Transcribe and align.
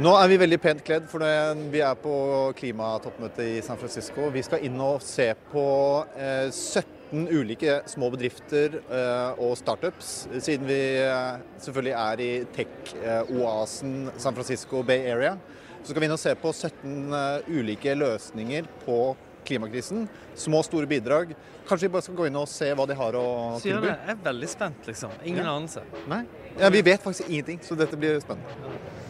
Nå 0.00 0.12
er 0.16 0.30
vi 0.32 0.36
veldig 0.40 0.56
pent 0.62 0.80
kledd, 0.86 1.08
for 1.10 1.20
vi 1.72 1.80
er 1.84 1.96
på 2.00 2.12
klimatoppmøte 2.56 3.44
i 3.44 3.58
San 3.64 3.76
Francisco. 3.80 4.30
Vi 4.32 4.40
skal 4.46 4.62
inn 4.64 4.78
og 4.80 5.02
se 5.04 5.26
på 5.50 5.64
eh, 6.16 6.46
17 6.48 7.26
ulike 7.36 7.74
små 7.90 8.08
bedrifter 8.14 8.78
eh, 8.80 9.42
og 9.44 9.58
startups, 9.60 10.12
siden 10.40 10.64
vi 10.70 10.78
eh, 11.02 11.42
selvfølgelig 11.60 11.92
er 12.00 12.22
i 12.24 12.30
tech-oasen 12.56 13.98
San 14.16 14.38
Francisco 14.38 14.80
Bay 14.88 15.04
Area. 15.12 15.34
Så 15.82 15.92
skal 15.92 16.00
vi 16.04 16.08
inn 16.08 16.16
og 16.16 16.22
se 16.22 16.32
på 16.46 16.54
17 16.54 16.96
eh, 17.20 17.52
ulike 17.60 17.92
løsninger 18.00 18.72
på 18.86 18.96
klimakrisen. 19.50 20.06
Små, 20.38 20.62
store 20.64 20.88
bidrag. 20.88 21.34
Kanskje 21.68 21.90
vi 21.90 21.92
bare 21.98 22.06
skal 22.08 22.16
gå 22.22 22.30
inn 22.30 22.40
og 22.40 22.48
se 22.48 22.70
hva 22.72 22.88
de 22.88 22.96
har 22.96 23.20
å 23.20 23.26
tilby? 23.60 23.84
det. 23.90 23.98
Jeg 24.06 24.16
er 24.16 24.24
veldig 24.30 24.50
spent, 24.56 24.88
liksom. 24.88 25.12
Ingen 25.26 25.44
Ja. 25.44 25.58
anelse. 25.58 25.84
Nei? 26.08 26.24
Ja, 26.56 26.72
vi 26.72 26.86
vet 26.88 27.04
faktisk 27.04 27.28
ingenting, 27.28 27.60
så 27.68 27.76
dette 27.76 28.00
blir 28.00 28.16
spennende. 28.24 29.09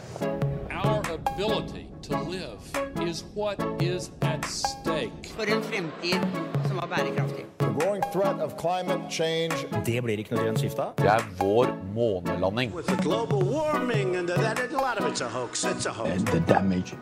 Our 0.83 1.01
ability 1.13 1.87
to 2.03 2.17
live 2.21 2.59
is 3.07 3.23
what 3.35 3.57
is 3.81 4.11
at 4.21 4.45
stake. 4.45 5.11
for 5.35 5.43
en 5.43 5.63
fremtid 5.63 6.21
som 6.67 6.77
er 6.77 6.87
bærekraftig. 6.95 7.45
The 7.57 7.73
growing 7.79 8.03
threat 8.13 8.39
of 8.45 8.51
climate 8.59 9.01
change 9.09 9.53
Det 9.85 10.03
blir 10.03 10.17
ikke 10.17 10.35
noe 10.35 10.43
grønt 10.43 10.59
skifte 10.59 10.81
av. 10.81 10.91
Det 10.97 11.05
er 11.07 11.23
vår 11.39 11.67
månelanding. 11.95 12.73
With 12.75 12.87
the 12.87 12.97
global 13.03 13.39
warming 13.55 14.15
and 14.15 14.27
that, 14.29 14.59
a 14.59 14.67
lot 14.73 14.97
of 14.99 15.05
it's 15.11 15.21
a 15.21 15.29
hoax. 15.29 15.63
It's 15.65 15.85
a 15.85 15.91
hoax. 15.91 16.09
and 16.09 16.27
the 16.27 16.39
damage 16.53 16.93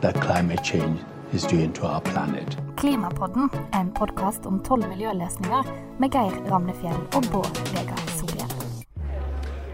that 0.00 0.14
climate 0.14 0.62
change 0.64 0.98
is 1.32 1.44
doing 1.44 1.72
to 1.72 1.82
our 1.86 2.00
planet. 2.00 2.58
Klimapodden, 2.76 3.50
en 3.74 3.92
podkast 3.92 4.46
om 4.46 4.60
tolv 4.64 4.88
miljøløsninger 4.88 5.62
med 6.00 6.10
Geir 6.10 6.50
Ramnefjell 6.50 7.00
og 7.14 7.22
Bård 7.32 7.56
Vegar 7.74 8.02
Solhjell. 8.18 8.31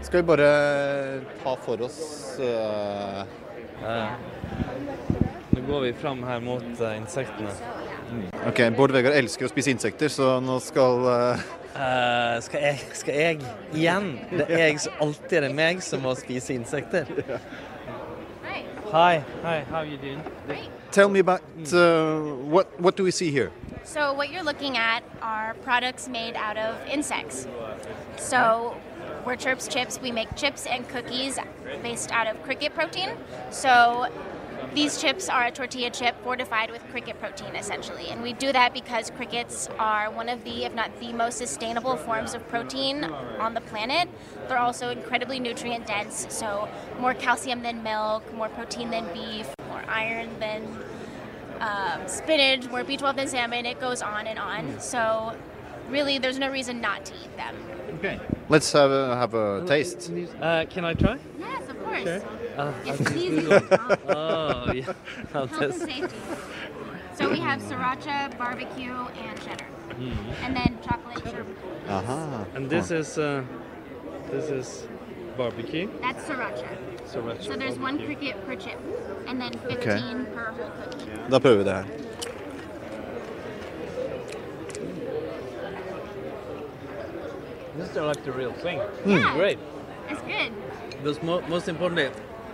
Skal 0.09 0.23
vi 0.23 0.25
bare 0.25 1.21
ta 1.43 1.51
for 1.61 1.81
oss 1.85 1.97
uh... 2.41 3.19
Eh, 3.85 4.07
nå 5.53 5.61
går 5.67 5.83
vi 5.83 5.91
fram 5.93 6.23
her 6.25 6.39
mot 6.41 6.65
eh, 6.65 6.95
insektene. 6.97 7.51
Ok, 8.49 8.63
Bård 8.73 8.95
Vegar 8.95 9.13
elsker 9.19 9.45
å 9.45 9.51
spise 9.51 9.69
insekter, 9.69 10.09
så 10.09 10.39
nå 10.41 10.57
skal 10.65 11.05
uh... 11.05 11.45
Eh, 11.75 12.39
skal, 12.41 12.65
jeg, 12.65 12.81
skal 13.03 13.21
jeg 13.21 13.53
igjen? 13.77 14.09
Det 14.33 14.49
er 14.49 14.65
jeg 14.65 14.81
som 14.87 15.05
alltid 15.05 15.37
er 15.43 15.45
det 15.45 15.53
meg 15.61 15.85
som 15.85 16.01
må 16.01 16.17
spise 16.17 16.57
insekter. 16.57 17.05
Hi. 18.89 19.21
Hi. 19.45 19.55
How 19.69 19.83
are 19.83 19.85
you 19.85 20.01
doing? 20.01 20.25
Tell 20.89 21.13
me 21.13 21.21
about 21.21 21.45
uh, 21.69 22.17
what 22.49 22.73
what 22.81 22.97
do 22.97 23.05
we 23.05 23.11
see 23.11 23.29
here? 23.29 23.51
So 23.85 24.11
what 24.17 24.33
you're 24.33 24.43
looking 24.43 24.75
at 24.75 25.03
are 25.21 25.53
products 25.61 26.09
made 26.09 26.33
out 26.33 26.57
of 26.57 26.73
insects. 26.89 27.45
So 28.17 28.73
we're 29.29 29.35
Chirps 29.35 29.67
Chips. 29.67 30.01
We 30.01 30.11
make 30.11 30.35
chips 30.35 30.65
and 30.65 30.89
cookies 30.89 31.37
based 31.83 32.11
out 32.11 32.25
of 32.25 32.41
cricket 32.41 32.73
protein. 32.73 33.11
So 33.51 34.07
these 34.73 34.99
chips 34.99 35.29
are 35.29 35.45
a 35.45 35.51
tortilla 35.51 35.91
chip 35.91 36.15
fortified 36.23 36.71
with 36.71 36.81
cricket 36.89 37.19
protein, 37.19 37.55
essentially. 37.55 38.07
And 38.07 38.23
we 38.23 38.33
do 38.33 38.51
that 38.51 38.73
because 38.73 39.11
crickets 39.11 39.69
are 39.77 40.09
one 40.09 40.29
of 40.29 40.43
the, 40.45 40.65
if 40.65 40.73
not 40.73 40.99
the 40.99 41.13
most 41.13 41.37
sustainable 41.37 41.95
forms 41.95 42.33
of 42.33 42.47
protein 42.49 43.03
on 43.03 43.53
the 43.53 43.61
planet. 43.61 44.09
They're 44.47 44.57
also 44.57 44.89
incredibly 44.89 45.39
nutrient 45.39 45.85
dense, 45.85 46.25
so 46.29 46.67
more 46.99 47.13
calcium 47.13 47.61
than 47.61 47.83
milk, 47.83 48.33
more 48.33 48.49
protein 48.49 48.89
than 48.89 49.13
beef, 49.13 49.47
more 49.67 49.83
iron 49.87 50.31
than 50.39 50.63
um, 51.59 52.07
spinach, 52.07 52.67
more 52.67 52.83
B12 52.83 53.15
than 53.15 53.27
salmon. 53.27 53.67
It 53.67 53.79
goes 53.79 54.01
on 54.01 54.25
and 54.25 54.39
on. 54.39 54.79
So 54.79 55.35
really, 55.89 56.17
there's 56.19 56.39
no 56.39 56.49
reason 56.49 56.81
not 56.81 57.05
to 57.05 57.13
eat 57.13 57.35
them. 57.37 57.55
Okay. 57.95 58.19
Let's 58.49 58.71
have 58.73 58.91
a, 58.91 59.15
have 59.15 59.33
a 59.33 59.65
taste. 59.65 60.11
Uh, 60.41 60.65
can 60.69 60.85
I 60.85 60.93
try? 60.93 61.17
Yes, 61.39 61.69
of 61.69 61.83
course. 61.83 62.03
Sure. 62.03 62.21
Uh, 62.57 62.73
It's 62.85 63.11
easy. 63.23 63.47
oh, 64.09 64.71
yeah. 64.73 64.93
Health 65.33 65.61
and 65.61 65.73
safety. 65.73 66.15
So 67.15 67.29
we 67.29 67.39
have 67.39 67.59
sriracha, 67.61 68.37
barbecue, 68.37 68.93
and 69.25 69.35
cheddar, 69.41 69.65
Mm. 69.99 70.15
and 70.45 70.55
then 70.55 70.77
chocolate 70.87 71.23
chip. 71.25 71.45
Aha. 71.89 72.45
And 72.55 72.69
this 72.69 72.91
is 72.91 73.17
uh, 73.17 73.43
this 74.31 74.49
is 74.49 74.87
barbecue. 75.37 75.89
That's 76.01 76.23
sriracha. 76.23 76.67
Sriracha 77.11 77.43
So 77.43 77.55
there's 77.57 77.77
one 77.77 77.97
cricket 78.05 78.35
per 78.45 78.55
chip, 78.55 78.79
and 79.27 79.41
then 79.41 79.51
15 79.51 79.77
Okay. 79.77 79.99
per 80.33 80.45
whole 80.55 80.71
cookie. 80.79 81.11
Da 81.31 81.39
prøver 81.39 81.57
vi 81.57 81.63
det 81.63 81.73
her. 81.73 81.85
This 87.79 87.89
is 87.89 87.95
like 87.95 88.23
the 88.23 88.31
real 88.31 88.53
thing. 88.53 88.79
Yeah. 89.05 89.33
Great. 89.35 89.59
It's 90.09 90.21
good. 90.21 90.51
Because 90.91 91.21
mo- 91.23 91.41
most 91.47 91.67
importantly, 91.69 92.09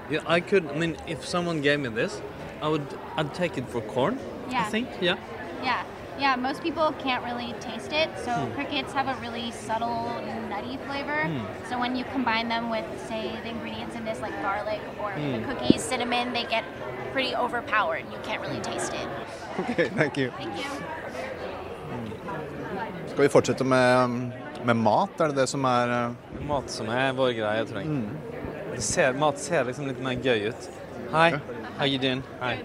yeah, 0.09 0.19
I 0.27 0.39
could. 0.39 0.63
I 0.69 0.75
mean, 0.77 0.95
if 1.07 1.25
someone 1.25 1.61
gave 1.61 1.79
me 1.79 1.89
this, 1.89 2.21
I 2.61 2.67
would. 2.67 2.85
I'd 3.17 3.33
take 3.33 3.57
it 3.57 3.67
for 3.69 3.81
corn. 3.81 4.19
Yeah. 4.51 4.61
I 4.61 4.69
think. 4.69 4.87
Yeah. 5.01 5.17
Yeah. 5.63 5.83
Yeah, 6.19 6.35
most 6.37 6.61
people 6.63 6.93
can't 7.03 7.23
really 7.25 7.53
taste 7.59 7.91
it. 7.91 8.09
So 8.23 8.31
Hmm. 8.31 8.53
crickets 8.55 8.93
have 8.93 9.07
a 9.09 9.15
really 9.19 9.51
subtle 9.51 10.11
nutty 10.49 10.77
flavor. 10.87 11.21
Hmm. 11.27 11.43
So 11.69 11.77
when 11.79 11.95
you 11.97 12.05
combine 12.13 12.47
them 12.47 12.69
with, 12.69 12.85
say, 13.09 13.31
the 13.43 13.49
ingredients 13.49 13.95
in 13.95 14.05
this, 14.05 14.21
like 14.21 14.31
garlic 14.41 14.79
or 15.01 15.11
the 15.11 15.39
Hmm. 15.39 15.43
cookies, 15.49 15.81
cinnamon, 15.83 16.31
they 16.33 16.45
get 16.45 16.63
pretty 17.11 17.35
overpowered. 17.35 18.05
You 18.13 18.19
can't 18.23 18.41
really 18.41 18.61
taste 18.61 18.93
it. 18.93 19.07
Ok, 19.59 19.89
thank 19.99 20.17
you. 20.17 20.31
Thank 20.37 20.55
you. 20.57 20.71
Skal 23.07 23.23
vi 23.23 23.29
fortsette 23.29 23.63
med, 23.63 24.09
med 24.65 24.75
mat? 24.75 25.19
Er 25.19 25.31
det 25.31 25.35
det 25.43 25.49
som 25.49 25.65
er 25.69 26.15
Mat 26.45 26.71
som 26.71 26.89
er 26.89 27.11
vår 27.17 27.33
greie, 27.37 27.65
tror 27.65 27.81
jeg. 27.81 27.99
Det 28.75 28.83
ser, 28.83 29.13
mat 29.13 29.39
ser 29.39 29.67
liksom 29.67 29.87
litt 29.87 30.01
mer 30.03 30.17
gøy 30.19 30.49
ut. 30.49 30.69
Hi. 31.13 31.37
How 31.77 31.85
you 31.85 31.97
doing? 31.97 32.23
Hi. 32.41 32.57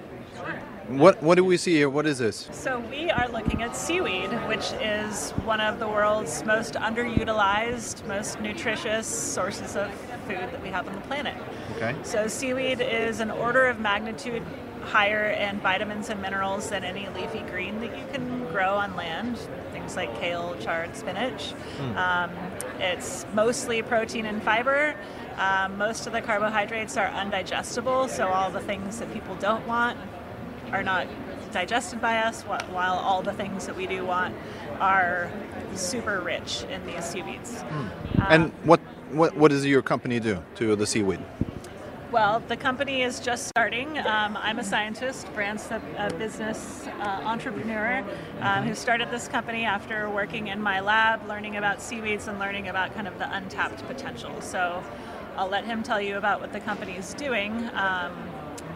What 0.91 1.23
what 1.23 1.37
do 1.37 1.45
we 1.45 1.57
see 1.57 1.77
here? 1.77 1.89
What 1.89 2.07
is 2.07 2.19
this? 2.19 2.49
So 2.51 2.81
we 2.91 3.11
are 3.11 3.29
looking 3.29 3.63
at 3.63 3.77
seaweed, 3.77 4.31
which 4.49 4.73
is 4.83 5.31
one 5.47 5.61
of 5.61 5.79
the 5.79 5.87
world's 5.87 6.45
most 6.45 6.75
underutilized, 6.75 8.05
most 8.09 8.41
nutritious 8.41 9.07
sources 9.07 9.77
of 9.77 9.89
food 10.27 10.51
that 10.51 10.63
we 10.63 10.69
have 10.71 10.89
on 10.89 10.95
the 10.95 11.01
planet. 11.03 11.37
Okay. 11.77 11.95
So 12.03 12.27
seaweed 12.27 12.81
is 12.81 13.21
an 13.21 13.31
order 13.31 13.67
of 13.67 13.79
magnitude 13.79 14.43
higher 14.83 15.31
in 15.31 15.61
vitamins 15.61 16.09
and 16.09 16.21
minerals 16.21 16.71
than 16.71 16.83
any 16.83 17.09
leafy 17.11 17.43
green 17.51 17.81
that 17.81 17.97
you 17.97 18.05
can 18.13 18.45
grow 18.47 18.75
on 18.75 18.97
land. 18.97 19.39
Like 19.97 20.19
kale, 20.21 20.57
chard, 20.61 20.97
spinach. 20.97 21.53
Um, 21.97 22.31
it's 22.79 23.27
mostly 23.35 23.83
protein 23.83 24.27
and 24.27 24.43
fiber. 24.43 24.95
Um, 25.37 25.79
most 25.79 26.07
of 26.07 26.13
the 26.13 26.21
carbohydrates 26.21 26.97
are 26.97 27.09
undigestible, 27.09 28.09
so 28.09 28.29
all 28.29 28.51
the 28.51 28.61
things 28.61 28.99
that 28.99 29.13
people 29.13 29.35
don't 29.37 29.67
want 29.67 29.99
are 30.73 30.83
not 30.83 31.07
digested 31.53 32.01
by 32.01 32.19
us, 32.19 32.43
while 32.43 32.95
all 32.95 33.23
the 33.23 33.33
things 33.33 33.67
that 33.67 33.77
we 33.77 33.87
do 33.87 34.05
want 34.05 34.35
are 34.79 35.31
super 35.75 36.21
rich 36.21 36.65
in 36.71 36.85
these 36.87 37.05
seaweeds. 37.05 37.63
And 38.29 38.53
what 38.65 38.81
what 39.11 39.37
what 39.37 39.51
does 39.51 39.67
your 39.67 39.83
company 39.83 40.21
do 40.21 40.43
to 40.57 40.77
the 40.77 40.87
seaweed? 40.87 41.21
Well, 42.11 42.41
the 42.49 42.57
company 42.57 43.03
is 43.03 43.21
just 43.21 43.47
starting. 43.47 43.97
Um, 43.99 44.37
I'm 44.37 44.59
a 44.59 44.65
scientist, 44.65 45.33
Brant's 45.33 45.71
a, 45.71 45.81
a 45.97 46.13
business 46.15 46.89
uh, 46.99 47.23
entrepreneur 47.25 48.05
um, 48.41 48.65
who 48.65 48.75
started 48.75 49.13
this 49.13 49.29
company 49.29 49.65
after 49.65 50.11
working 50.11 50.49
in 50.49 50.61
my 50.61 50.81
lab, 50.81 51.25
learning 51.29 51.57
about 51.57 51.81
seaweeds 51.81 52.27
and 52.27 52.41
learning 52.41 52.67
about 52.67 52.95
kind 52.95 53.07
of 53.07 53.17
the 53.19 53.33
untapped 53.33 53.87
potential. 53.87 54.41
So 54.41 54.83
I'll 55.37 55.49
let 55.49 55.65
him 55.65 55.85
tell 55.85 56.01
you 56.01 56.17
about 56.17 56.41
what 56.41 56.53
the 56.53 56.59
company 56.59 56.97
is 56.97 57.15
doing. 57.15 57.71
Um, 57.75 58.13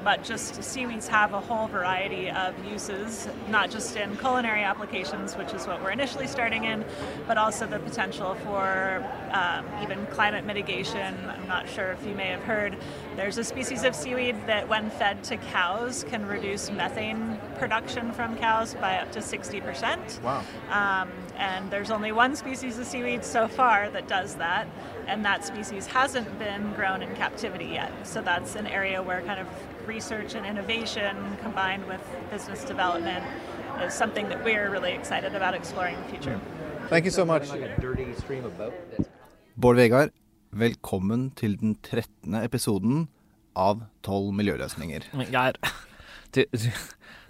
but 0.05 0.23
just 0.23 0.63
seaweeds 0.63 1.09
have 1.09 1.33
a 1.33 1.41
whole 1.41 1.67
variety 1.67 2.31
of 2.31 2.55
uses, 2.71 3.27
not 3.49 3.71
just 3.71 3.97
in 3.97 4.15
culinary 4.19 4.63
applications, 4.63 5.35
which 5.35 5.55
is 5.55 5.67
what 5.67 5.83
we're 5.83 5.91
initially 5.91 6.27
starting 6.27 6.65
in, 6.65 6.85
but 7.27 7.39
also 7.39 7.67
the 7.67 7.79
potential 7.79 8.35
for 8.45 9.05
um, 9.33 9.65
even 9.83 10.05
climate 10.07 10.45
mitigation. 10.45 11.15
I'm 11.29 11.49
not 11.49 11.69
sure 11.69 11.93
if 11.93 12.07
you 12.07 12.15
may 12.15 12.29
have 12.29 12.43
heard, 12.43 12.77
there's 13.17 13.39
a 13.39 13.45
species 13.45 13.85
of 13.85 13.95
seaweed 13.95 14.37
that, 14.47 14.69
when 14.69 14.91
fed 14.91 15.25
to 15.25 15.37
cows, 15.37 16.05
can 16.05 16.27
reduce 16.27 16.71
methane 16.71 17.39
production 17.59 18.13
from 18.13 18.37
cows 18.37 18.75
by 18.75 18.99
up 18.99 19.11
to 19.13 19.21
60%. 19.21 20.21
Wow. 20.21 20.45
Um, 20.71 21.11
and 21.37 21.71
there's 21.71 21.91
only 21.91 22.13
one 22.13 22.37
species 22.37 22.79
of 22.79 22.87
seaweed 22.87 23.25
so 23.25 23.49
far 23.49 23.91
that 23.91 24.09
does 24.09 24.35
that, 24.37 24.67
and 25.07 25.25
that 25.25 25.45
species 25.45 25.87
hasn't 25.87 26.39
been 26.39 26.73
grown 26.75 27.03
in 27.03 27.15
captivity 27.17 27.67
yet. 27.67 27.93
So 28.03 28.23
that's 28.23 28.57
an 28.57 28.67
area 28.67 29.03
where 29.03 29.23
kind 29.23 29.41
of 29.41 29.47
research 29.87 30.35
and 30.35 30.47
innovation 30.47 31.17
combined 31.43 31.87
with 31.87 32.01
business 32.31 32.65
development 32.65 33.25
is 33.83 33.95
something 33.95 34.29
that 34.29 34.45
we're 34.45 34.71
really 34.71 34.93
excited 34.93 35.35
about 35.35 35.55
exploring 35.55 35.97
in 35.97 36.03
the 36.03 36.09
future. 36.09 36.41
Thank 36.89 37.05
you 37.05 37.11
so 37.11 37.25
much. 37.25 37.49
Bård 39.57 39.77
Vegar, 39.77 40.09
velkommen 40.51 41.31
til 41.37 41.57
den 41.61 41.77
13. 41.83 42.35
episoden 42.35 43.09
av 43.57 43.85
12 44.03 44.33
miljøløsninger. 44.35 45.07
Men 45.15 45.27
Geir, 45.31 45.59
Du, 46.35 46.43
du, 46.51 46.71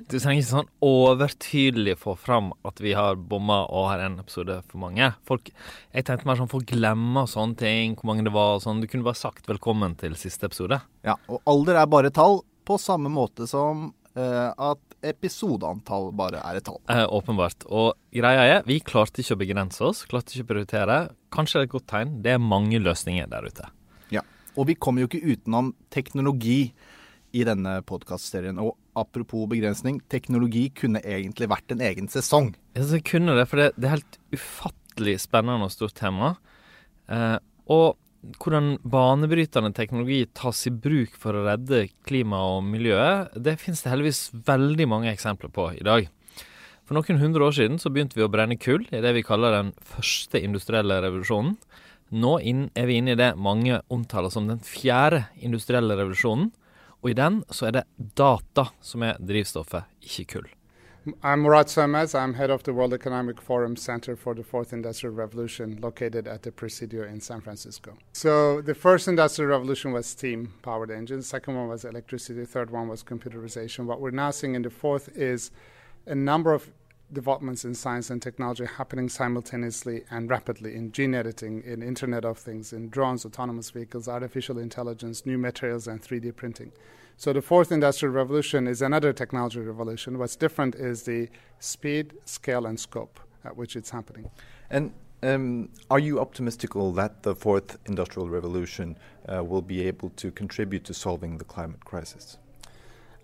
du 0.09 0.17
trenger 0.17 0.41
ikke 0.41 0.49
sånn 0.49 0.71
overtydelig 0.85 1.99
få 2.01 2.15
fram 2.17 2.53
at 2.65 2.81
vi 2.81 2.95
har 2.97 3.19
bomma 3.21 3.61
og 3.69 3.91
har 3.91 4.05
en 4.07 4.17
episode 4.23 4.57
for 4.71 4.81
mange. 4.81 5.11
Folk, 5.29 5.51
jeg 5.93 6.07
tenkte 6.09 6.29
mer 6.29 6.41
sånn 6.41 6.51
folk 6.51 6.71
glemmer 6.71 7.29
sånne 7.31 7.59
ting, 7.61 7.99
hvor 7.99 8.11
mange 8.11 8.25
det 8.25 8.33
var 8.35 8.57
og 8.57 8.65
sånn. 8.65 8.81
Du 8.81 8.89
kunne 8.89 9.07
bare 9.07 9.21
sagt 9.21 9.51
velkommen 9.51 9.97
til 10.01 10.17
siste 10.21 10.49
episode. 10.49 10.81
Ja, 11.05 11.19
og 11.29 11.45
alder 11.51 11.83
er 11.83 11.91
bare 11.93 12.13
tall, 12.15 12.41
på 12.65 12.79
samme 12.81 13.13
måte 13.13 13.45
som 13.45 13.91
eh, 14.17 14.49
at 14.49 14.97
episodeantall 15.05 16.09
bare 16.17 16.41
er 16.41 16.59
et 16.59 16.65
tall. 16.65 16.81
Eh, 16.89 17.05
åpenbart. 17.05 17.67
Og 17.69 17.93
greia 18.15 18.47
er, 18.49 18.63
vi 18.65 18.81
klarte 18.81 19.21
ikke 19.21 19.37
å 19.37 19.43
begrense 19.43 19.85
oss, 19.85 20.07
klarte 20.09 20.33
ikke 20.33 20.47
å 20.47 20.51
prioritere. 20.55 20.99
Kanskje 21.35 21.61
det 21.61 21.67
er 21.67 21.69
et 21.69 21.75
godt 21.75 21.89
tegn. 21.93 22.17
Det 22.25 22.33
er 22.35 22.41
mange 22.41 22.81
løsninger 22.81 23.29
der 23.29 23.51
ute. 23.53 23.69
Ja, 24.15 24.25
og 24.57 24.71
vi 24.73 24.79
kommer 24.81 25.05
jo 25.05 25.13
ikke 25.13 25.37
utenom 25.37 25.75
teknologi 25.93 26.73
i 27.35 27.45
denne 27.47 27.81
podkastserien. 27.85 28.61
Og 28.63 28.79
apropos 28.99 29.49
begrensning, 29.51 30.01
teknologi 30.13 30.69
kunne 30.77 31.03
egentlig 31.03 31.51
vært 31.51 31.75
en 31.75 31.83
egen 31.85 32.09
sesong. 32.13 32.53
Ja, 32.77 32.87
det 32.91 33.05
kunne 33.09 33.37
det, 33.39 33.49
for 33.51 33.61
det, 33.61 33.73
det 33.77 33.89
er 33.89 33.97
helt 33.99 34.19
ufattelig 34.35 35.19
spennende 35.25 35.69
og 35.69 35.75
stort 35.75 35.97
tema. 35.99 36.35
Eh, 37.11 37.37
og 37.73 37.97
hvordan 38.41 38.79
banebrytende 38.89 39.75
teknologi 39.77 40.25
tas 40.37 40.65
i 40.69 40.73
bruk 40.73 41.17
for 41.21 41.37
å 41.37 41.45
redde 41.49 41.87
klimaet 42.09 42.59
og 42.59 42.69
miljøet, 42.69 43.35
det 43.37 43.59
finnes 43.61 43.85
det 43.85 43.93
heldigvis 43.93 44.23
veldig 44.47 44.89
mange 44.91 45.13
eksempler 45.13 45.53
på 45.53 45.71
i 45.77 45.85
dag. 45.85 46.09
For 46.85 46.97
noen 46.97 47.21
hundre 47.21 47.47
år 47.47 47.55
siden 47.57 47.79
så 47.81 47.93
begynte 47.93 48.19
vi 48.19 48.25
å 48.27 48.33
brenne 48.33 48.59
kull 48.61 48.85
i 48.93 49.01
det 49.01 49.15
vi 49.17 49.25
kaller 49.25 49.57
den 49.57 49.73
første 49.89 50.41
industrielle 50.41 51.01
revolusjonen. 51.05 51.57
Nå 52.15 52.35
er 52.45 52.89
vi 52.89 52.99
inne 53.01 53.15
i 53.15 53.19
det 53.19 53.33
mange 53.41 53.81
omtaler 53.93 54.33
som 54.33 54.47
den 54.51 54.61
fjerde 54.65 55.25
industrielle 55.41 55.97
revolusjonen. 55.97 56.51
Og 57.05 57.11
i 57.11 57.15
den 57.15 57.43
så 57.53 57.67
er 57.69 57.75
det 57.77 57.83
data 58.17 58.71
som 58.81 59.03
er 59.05 59.19
drivstoffet, 59.21 59.85
ikke 60.01 60.25
kull. 60.33 60.47
I'm 61.21 61.43
Murat 61.45 61.69
Sörmez. 61.69 62.15
I'm 62.15 62.33
head 62.35 62.51
of 62.51 62.63
the 62.63 62.73
World 62.73 62.95
Economic 62.95 63.43
Forum 63.43 63.77
Center 63.77 64.17
for 64.17 64.35
the 64.35 64.43
Fourth 64.43 64.73
Industrial 64.73 65.15
Revolution, 65.15 65.79
located 65.83 66.27
at 66.27 66.43
the 66.43 66.51
Presidio 66.51 67.05
in 67.05 67.21
San 67.21 67.43
Francisco. 67.43 67.93
So, 68.15 68.63
the 68.63 68.75
first 68.75 69.07
industrial 69.07 69.51
revolution 69.51 69.93
was 69.93 70.07
steam 70.07 70.55
powered 70.63 70.91
engines, 70.91 71.27
second 71.27 71.57
one 71.57 71.69
was 71.69 71.85
electricity, 71.85 72.47
third 72.47 72.71
one 72.71 72.89
was 72.89 73.03
computerization. 73.03 73.85
What 73.85 74.01
we're 74.01 74.11
now 74.11 74.31
seeing 74.31 74.55
in 74.55 74.63
the 74.63 74.71
fourth 74.71 75.11
is 75.15 75.51
a 76.07 76.15
number 76.15 76.55
of 76.55 76.71
developments 77.13 77.65
in 77.65 77.75
science 77.75 78.11
and 78.11 78.21
technology 78.21 78.65
happening 78.65 79.09
simultaneously 79.09 80.05
and 80.11 80.31
rapidly 80.31 80.75
in 80.75 80.91
gene 80.93 81.15
editing, 81.15 81.63
in 81.65 81.83
Internet 81.83 82.25
of 82.25 82.39
Things, 82.39 82.73
in 82.73 82.89
drones, 82.89 83.25
autonomous 83.25 83.71
vehicles, 83.71 84.09
artificial 84.09 84.59
intelligence, 84.59 85.27
new 85.27 85.39
materials, 85.39 85.87
and 85.87 86.03
3D 86.03 86.35
printing. 86.35 86.73
So 87.17 87.33
the 87.33 87.43
fourth 87.43 87.71
industrial 87.71 88.13
revolution 88.13 88.67
is 88.67 88.83
another 88.83 89.13
technology 89.13 89.61
revolution. 89.61 90.19
What's 90.19 90.37
different 90.37 90.75
is 90.75 91.05
the 91.05 91.29
speed, 91.61 92.15
scale, 92.25 92.67
and 92.67 92.79
scope 92.79 93.21
at 93.45 93.57
which 93.57 93.77
it's 93.77 93.91
happening. 93.91 94.31
And 94.71 94.93
um, 95.23 95.69
are 95.91 95.99
you 95.99 96.17
optimistical 96.17 96.95
that 96.97 97.23
the 97.23 97.35
fourth 97.35 97.79
industrial 97.87 98.29
revolution 98.29 98.99
uh, 99.29 99.45
will 99.45 99.63
be 99.63 99.87
able 99.87 100.11
to 100.11 100.31
contribute 100.31 100.85
to 100.85 100.95
solving 100.95 101.39
the 101.39 101.45
climate 101.45 101.85
crisis? 101.85 102.39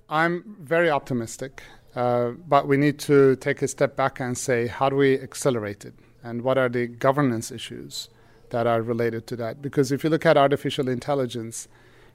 I'm 0.08 0.56
very 0.60 0.90
optimistic, 0.90 1.62
but 1.94 2.66
we 2.66 2.76
need 2.76 2.98
to 3.00 3.36
take 3.36 3.62
a 3.62 3.68
step 3.68 3.96
back 3.96 4.20
and 4.20 4.36
say, 4.36 4.66
how 4.66 4.88
do 4.88 4.96
we 4.96 5.18
accelerate 5.18 5.84
it? 5.84 5.94
And 6.22 6.42
what 6.42 6.58
are 6.58 6.68
the 6.68 6.86
governance 6.86 7.50
issues 7.50 8.08
that 8.50 8.66
are 8.66 8.82
related 8.82 9.26
to 9.28 9.36
that? 9.36 9.62
Because 9.62 9.90
if 9.90 10.04
you 10.04 10.10
look 10.10 10.26
at 10.26 10.36
artificial 10.36 10.88
intelligence, 10.88 11.68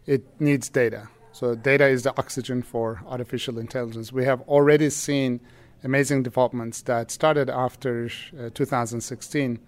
it 0.06 0.24
needs 0.39 0.69
data. 0.69 1.10
So, 1.31 1.54
data 1.54 1.88
is 1.88 2.04
the 2.04 2.12
oxygen 2.18 2.62
for 2.62 3.01
artificial 3.07 3.60
intelligence. 3.60 4.13
We 4.13 4.24
have 4.24 4.42
already 4.42 4.89
seen 4.89 5.42
amazing 5.83 6.24
developments 6.24 6.81
that 6.83 7.12
started 7.12 7.50
after 7.50 8.10
uh, 8.39 8.51
2016 8.54 9.60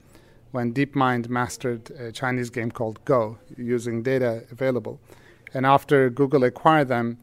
when 0.51 0.73
DeepMind 0.73 1.27
mastered 1.27 1.91
a 1.91 2.11
Chinese 2.11 2.49
game 2.49 2.71
called 2.71 3.03
Go 3.03 3.37
using 3.57 4.01
data 4.01 4.45
available. 4.49 4.99
And 5.53 5.65
after 5.65 6.09
Google 6.09 6.43
acquired 6.45 6.87
them, 6.87 7.17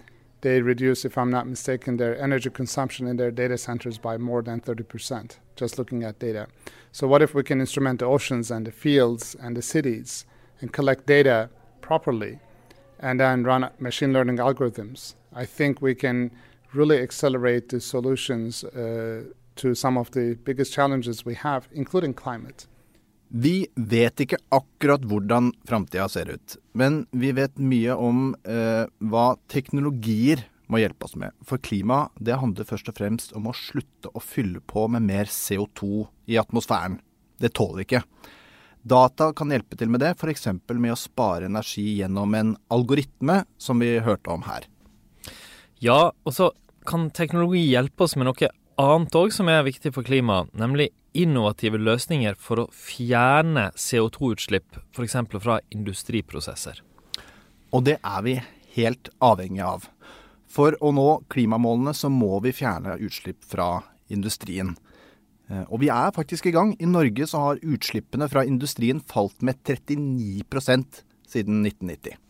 they 0.45 0.61
reduce, 0.61 1.07
if 1.07 1.17
I'm 1.17 1.31
not 1.31 1.47
mistaken, 1.47 1.97
their 1.97 2.21
energy 2.21 2.51
consumption 2.51 3.07
in 3.07 3.17
their 3.17 3.31
data 3.31 3.57
centers 3.57 3.97
by 3.97 4.19
more 4.19 4.43
than 4.43 4.61
30%, 4.61 5.39
just 5.57 5.79
looking 5.79 6.05
at 6.05 6.19
data. 6.19 6.47
So, 6.93 7.09
what 7.09 7.23
if 7.23 7.35
we 7.35 7.43
can 7.43 7.61
instrument 7.61 8.01
the 8.01 8.05
oceans 8.05 8.51
and 8.51 8.67
the 8.67 8.71
fields 8.71 9.35
and 9.41 9.57
the 9.57 9.63
cities 9.63 10.27
and 10.61 10.71
collect 10.71 11.07
data 11.07 11.49
properly 11.81 12.41
and 13.01 13.19
then 13.19 13.43
run 13.43 13.71
machine 13.79 14.13
learning 14.13 14.37
algorithms? 14.37 15.15
I 15.33 15.47
think 15.47 15.81
we 15.81 15.95
can 15.95 16.31
really 16.75 16.99
accelerate 16.99 17.71
the 17.71 17.81
solutions 17.81 18.65
uh, 18.65 19.25
to 19.57 19.75
some 19.75 19.97
of 19.97 20.11
the 20.11 20.37
biggest 20.45 20.75
challenges 20.75 21.25
we 21.25 21.37
have, 21.37 21.69
including 21.73 22.13
climate. 22.13 22.67
Vi 23.35 23.67
vet 23.75 24.21
ikke 24.23 24.39
akkurat 24.55 25.03
hvordan 25.11 25.49
framtida 25.67 26.05
ser 26.07 26.29
ut, 26.31 26.55
men 26.79 27.01
vi 27.11 27.33
vet 27.35 27.57
mye 27.59 27.97
om 27.99 28.29
eh, 28.47 28.85
hva 29.03 29.25
teknologier 29.51 30.45
må 30.71 30.79
hjelpe 30.79 31.09
oss 31.09 31.17
med. 31.19 31.35
For 31.43 31.59
klima 31.59 32.05
det 32.15 32.39
handler 32.39 32.69
først 32.69 32.93
og 32.93 32.99
fremst 33.01 33.35
om 33.35 33.49
å 33.51 33.57
slutte 33.59 34.13
å 34.15 34.23
fylle 34.23 34.63
på 34.63 34.87
med 34.87 35.03
mer 35.09 35.27
CO2 35.27 36.07
i 36.31 36.39
atmosfæren. 36.39 37.01
Det 37.43 37.51
tåler 37.59 37.83
ikke. 37.83 38.05
Data 38.87 39.33
kan 39.35 39.51
hjelpe 39.51 39.81
til 39.81 39.91
med 39.91 40.05
det, 40.05 40.15
f.eks. 40.15 40.47
med 40.71 40.95
å 40.95 41.01
spare 41.01 41.51
energi 41.51 41.89
gjennom 41.99 42.39
en 42.39 42.55
algoritme, 42.71 43.43
som 43.59 43.83
vi 43.83 43.97
hørte 43.99 44.31
om 44.31 44.47
her. 44.47 44.69
Ja, 45.83 46.13
og 46.23 46.37
så 46.37 46.53
kan 46.87 47.11
teknologi 47.11 47.65
hjelpe 47.67 48.07
oss 48.07 48.15
med 48.15 48.31
noe 48.31 48.55
annet 48.81 49.17
òg 49.19 49.33
som 49.35 49.49
er 49.51 49.65
viktig 49.67 49.93
for 49.95 50.07
klimaet, 50.07 50.51
nemlig 50.57 50.91
innovative 51.15 51.79
løsninger 51.79 52.37
for 52.41 52.65
å 52.65 52.71
fjerne 52.75 53.69
CO2-utslipp, 53.79 54.81
f.eks. 54.95 55.17
fra 55.39 55.61
industriprosesser. 55.75 56.81
Og 57.75 57.85
det 57.87 57.99
er 58.01 58.25
vi 58.27 58.35
helt 58.77 59.11
avhengig 59.23 59.63
av. 59.67 59.89
For 60.51 60.77
å 60.83 60.93
nå 60.95 61.09
klimamålene 61.33 61.95
så 61.97 62.11
må 62.11 62.39
vi 62.45 62.55
fjerne 62.55 62.99
utslipp 63.03 63.43
fra 63.47 63.85
industrien. 64.13 64.75
Eh, 65.51 65.65
og 65.69 65.81
vi 65.83 65.91
er 65.93 66.15
faktisk 66.15 66.47
i 66.47 66.55
gang. 66.55 66.75
I 66.79 66.91
Norge 66.91 67.27
så 67.31 67.43
har 67.49 67.63
utslippene 67.63 68.29
fra 68.31 68.45
industrien 68.47 69.03
falt 69.03 69.43
med 69.43 69.63
39% 69.67 71.03
siden 71.31 71.65
1990. 71.67 72.24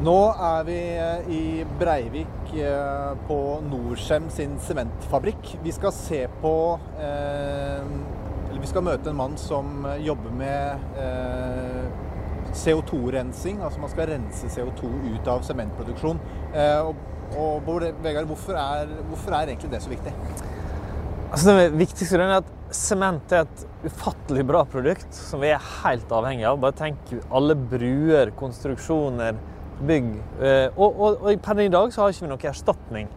Nå 0.00 0.16
er 0.32 0.62
vi 0.64 0.78
eh, 0.96 1.26
i 1.28 1.64
Breivik 1.76 2.52
eh, 2.56 3.10
på 3.28 3.36
Norcem 3.66 4.30
sin 4.32 4.54
sementfabrikk. 4.64 5.58
Vi 5.60 5.74
skal 5.76 5.92
se 5.92 6.22
på 6.40 6.52
Eller 7.00 8.62
vi 8.62 8.70
skal 8.70 8.86
møte 8.86 9.12
en 9.12 9.18
mann 9.18 9.36
som 9.40 9.84
jobber 10.00 10.32
med 10.34 10.86
CO2-rensing. 12.56 13.60
Altså 13.60 13.82
man 13.82 13.92
skal 13.92 14.08
rense 14.14 14.48
CO2 14.56 14.88
ut 15.12 15.28
av 15.30 15.44
sementproduksjon. 15.46 16.18
Og, 16.88 17.04
og 17.38 17.70
Vegard, 18.02 18.26
hvorfor 18.32 18.58
er, 18.58 18.90
hvorfor 19.12 19.36
er 19.36 19.52
egentlig 19.52 19.70
det 19.76 19.82
så 19.84 19.92
viktig? 19.92 20.16
Altså 21.30 21.54
Det 21.60 21.68
viktigste 21.78 22.18
er 22.18 22.34
at 22.40 22.50
sement 22.74 23.32
er 23.36 23.46
et 23.46 23.64
ufattelig 23.86 24.48
bra 24.48 24.64
produkt 24.66 25.14
som 25.14 25.44
vi 25.44 25.52
er 25.54 25.70
helt 25.84 26.10
avhengig 26.10 26.48
av. 26.50 26.58
Bare 26.64 26.80
tenk 26.80 27.14
alle 27.30 27.54
bruer, 27.54 28.34
konstruksjoner, 28.40 29.38
bygg. 29.86 30.12
Og, 30.76 30.86
og, 30.88 31.24
og 31.24 31.42
per 31.44 31.62
i 31.64 31.70
dag 31.72 31.92
så 31.92 32.04
har 32.04 32.14
ikke 32.14 32.26
vi 32.26 32.30
noen 32.30 32.46
erstatning. 32.50 33.10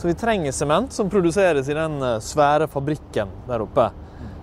Så 0.00 0.08
vi 0.08 0.16
trenger 0.16 0.54
sement 0.56 0.94
som 0.96 1.10
produseres 1.12 1.68
i 1.68 1.76
den 1.76 1.98
svære 2.24 2.68
fabrikken 2.72 3.32
der 3.48 3.64
oppe. 3.64 3.90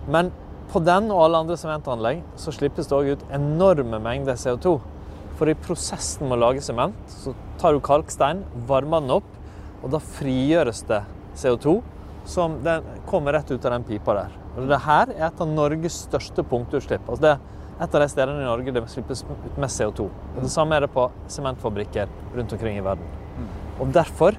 Men 0.08 0.30
på 0.68 0.82
den 0.84 1.08
og 1.10 1.22
alle 1.24 1.40
andre 1.42 1.56
sementanlegg 1.56 2.20
så 2.36 2.52
slippes 2.52 2.88
det 2.90 2.96
òg 2.96 3.12
ut 3.14 3.26
enorme 3.34 4.00
mengder 4.04 4.36
CO2. 4.36 4.76
For 5.38 5.48
i 5.48 5.56
prosessen 5.56 6.28
med 6.28 6.36
å 6.36 6.42
lage 6.48 6.64
sement 6.64 6.96
så 7.12 7.32
tar 7.60 7.74
du 7.74 7.80
kalkstein, 7.84 8.42
varmer 8.68 9.04
den 9.04 9.14
opp, 9.18 9.28
og 9.82 9.92
da 9.94 10.00
frigjøres 10.02 10.82
det 10.88 11.04
CO2 11.38 11.78
som 12.28 12.58
kommer 13.08 13.38
rett 13.38 13.50
ut 13.50 13.64
av 13.64 13.76
den 13.76 13.86
pipa 13.88 14.16
der. 14.18 14.34
Og 14.58 14.66
det 14.68 14.80
her 14.84 15.12
er 15.14 15.28
et 15.30 15.40
av 15.40 15.48
Norges 15.48 16.02
største 16.08 16.44
punktutslipp. 16.44 17.06
Altså 17.08 17.24
det 17.24 17.36
et 17.78 17.94
av 17.94 18.02
de 18.02 18.08
stedene 18.10 18.42
i 18.42 18.46
Norge 18.46 18.74
det 18.74 18.82
slippes 18.90 19.22
ut 19.22 19.58
mest 19.62 19.80
CO2. 19.80 20.08
Og 20.08 20.42
det 20.42 20.50
samme 20.50 20.76
er 20.76 20.86
det 20.86 20.92
på 20.94 21.06
sementfabrikker 21.30 22.10
rundt 22.34 22.54
omkring 22.56 22.78
i 22.80 22.84
verden. 22.84 23.06
Og 23.78 23.92
derfor, 23.94 24.34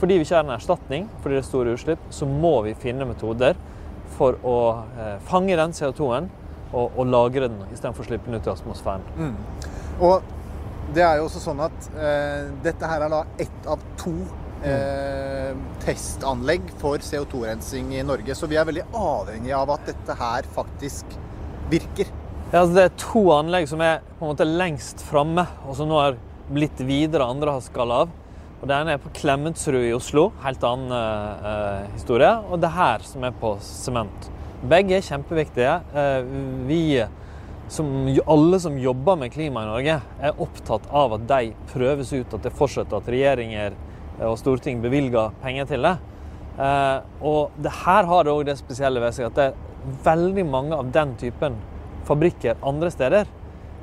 fordi 0.00 0.18
vi 0.18 0.26
ikke 0.26 0.36
har 0.36 0.44
en 0.44 0.56
erstatning 0.56 1.08
fordi 1.22 1.38
det 1.38 1.42
er 1.42 1.48
store 1.48 1.76
utslipp, 1.76 2.04
så 2.12 2.28
må 2.28 2.58
vi 2.66 2.76
finne 2.76 3.08
metoder 3.08 3.56
for 4.12 4.36
å 4.44 4.58
eh, 5.00 5.16
fange 5.28 5.56
den 5.56 5.72
CO2-en 5.76 6.28
og, 6.72 6.86
og, 6.90 7.02
lagre 7.08 7.48
den 7.48 7.72
istedenfor 7.72 8.04
å 8.04 8.10
slippe 8.10 8.28
den 8.28 8.40
ut 8.40 8.48
i 8.48 8.52
atmosfæren. 8.52 9.04
Mm. 9.16 9.34
Og 10.04 10.92
det 10.92 11.04
er 11.06 11.18
jo 11.20 11.26
også 11.28 11.40
sånn 11.40 11.62
at 11.64 11.90
eh, 11.96 12.52
dette 12.64 12.88
her 12.88 13.06
er 13.06 13.12
da 13.12 13.22
ett 13.40 13.68
av 13.72 13.80
to 14.00 14.12
eh, 14.68 15.52
testanlegg 15.84 16.72
for 16.80 17.00
CO2-rensing 17.04 17.94
i 17.96 18.04
Norge. 18.06 18.36
Så 18.36 18.48
vi 18.50 18.60
er 18.60 18.68
veldig 18.68 18.88
avhengig 18.92 19.54
av 19.56 19.72
at 19.78 19.88
dette 19.88 20.16
her 20.20 20.48
faktisk 20.56 21.16
virker. 21.72 22.10
Ja, 22.52 22.66
altså 22.66 22.74
det 22.76 22.82
er 22.84 22.96
to 23.00 23.20
anlegg 23.32 23.64
som 23.64 23.80
er 23.80 24.02
på 24.18 24.26
en 24.26 24.34
måte 24.34 24.44
lengst 24.44 25.00
framme, 25.08 25.46
og 25.64 25.72
som 25.78 25.86
nå 25.88 25.96
har 25.96 26.18
blitt 26.52 26.82
videre 26.84 27.24
andre 27.24 27.54
har 27.54 27.62
skall 27.64 27.94
av. 27.96 28.10
Og 28.58 28.66
Det 28.68 28.76
ene 28.76 28.92
er 28.92 29.00
på 29.00 29.12
Klemetsrud 29.16 29.78
i 29.80 29.94
Oslo, 29.96 30.26
helt 30.42 30.66
annen 30.68 30.92
eh, 30.92 31.86
historie. 31.94 32.28
Og 32.52 32.60
det 32.60 32.74
her 32.74 33.08
som 33.08 33.24
er 33.24 33.32
på 33.40 33.54
sement. 33.64 34.28
Begge 34.68 34.98
er 34.98 35.08
kjempeviktige. 35.08 35.78
Eh, 35.96 36.28
vi, 36.68 36.82
som, 37.72 37.88
alle 38.36 38.60
som 38.60 38.76
jobber 38.76 39.16
med 39.24 39.32
klima 39.32 39.64
i 39.64 39.72
Norge, 39.72 39.96
er 40.20 40.44
opptatt 40.44 40.92
av 40.92 41.16
at 41.16 41.26
de 41.32 41.56
prøves 41.72 42.12
ut, 42.12 42.36
at 42.36 42.44
det 42.44 42.52
fortsetter, 42.60 43.00
at 43.00 43.12
regjeringer 43.16 43.72
eh, 43.72 44.28
og 44.28 44.36
storting 44.44 44.84
bevilger 44.84 45.32
penger 45.40 45.72
til 45.72 45.88
det. 45.88 45.96
Eh, 46.60 46.96
og 47.24 47.56
det 47.64 47.78
her 47.80 48.12
har 48.12 48.28
det 48.28 48.36
òg 48.36 48.44
det 48.52 48.60
spesielle 48.60 49.00
ved 49.00 49.16
seg 49.16 49.32
at 49.32 49.40
det 49.40 49.50
er 49.54 50.00
veldig 50.04 50.50
mange 50.52 50.76
av 50.76 50.92
den 50.92 51.16
typen 51.16 51.62
fabrikker 52.08 52.56
andre 52.62 52.90
steder 52.90 53.26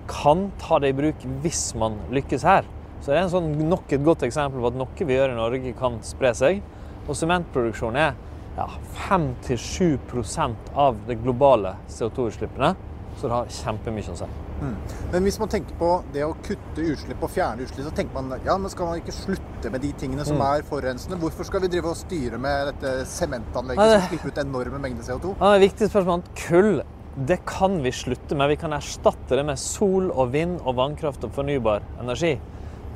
kan 0.09 0.51
ta 0.59 0.79
det 0.79 0.89
i 0.89 0.97
bruk 0.97 1.25
hvis 1.43 1.75
man 1.77 1.97
lykkes 2.11 2.43
her. 2.43 2.65
Så 3.01 3.11
det 3.13 3.17
er 3.19 3.23
en 3.27 3.29
sånn, 3.31 3.51
nok 3.69 3.91
et 3.95 4.03
godt 4.03 4.23
eksempel 4.27 4.59
på 4.59 4.67
at 4.73 4.79
noe 4.79 5.05
vi 5.07 5.15
gjør 5.15 5.31
i 5.31 5.37
Norge, 5.37 5.73
kan 5.77 5.99
spre 6.03 6.33
seg. 6.35 6.61
Og 7.07 7.15
sementproduksjon 7.15 7.95
er 7.95 8.15
ja, 8.57 8.65
5-7% 9.09 10.55
av 10.75 10.97
de 11.07 11.15
globale 11.15 11.75
CO2-utslippene. 11.87 12.75
Så 13.19 13.27
det 13.27 13.33
har 13.35 13.49
kjempemye 13.51 14.11
å 14.13 14.17
si. 14.19 14.27
Mm. 14.59 14.75
Men 15.13 15.23
hvis 15.25 15.37
man 15.39 15.49
tenker 15.51 15.75
på 15.79 15.89
det 16.13 16.23
å 16.27 16.33
kutte 16.43 16.83
utslipp 16.83 17.21
og 17.23 17.31
fjerne 17.31 17.63
utslipp, 17.63 17.85
så 17.87 17.93
tenker 17.95 18.15
man 18.15 18.33
ja, 18.45 18.55
men 18.59 18.71
skal 18.71 18.89
man 18.91 18.99
ikke 19.01 19.15
slutte 19.15 19.71
med 19.71 19.81
de 19.83 19.91
tingene 19.99 20.25
som 20.27 20.37
Mm. 20.37 20.45
er 20.59 20.63
forurensende? 20.67 21.17
Hvorfor 21.19 21.43
skal 21.47 21.61
vi 21.61 21.67
drive 21.67 21.89
og 21.89 21.95
styre 21.95 22.37
med 22.37 22.67
dette 22.73 23.05
sementanlegget 23.05 23.77
Ja, 23.77 23.87
det- 23.93 24.01
som 24.01 24.09
slipper 24.09 24.27
ut 24.27 24.37
enorme 24.45 24.79
mengder 24.79 25.03
CO2? 25.03 25.35
Ja, 25.39 25.51
det 25.57 25.61
er 25.61 25.65
et 25.65 25.71
viktig 25.71 25.89
spørsmål. 25.91 26.23
Kull 26.35 26.81
det 27.25 27.37
kan 27.45 27.81
vi 27.83 27.91
slutte 27.91 28.35
med. 28.35 28.49
Vi 28.49 28.55
kan 28.55 28.73
erstatte 28.73 29.35
det 29.35 29.43
med 29.43 29.59
sol 29.59 30.07
og 30.13 30.31
vind 30.31 30.61
og 30.63 30.77
vannkraft 30.77 31.25
og 31.27 31.33
fornybar 31.35 31.83
energi. 31.99 32.37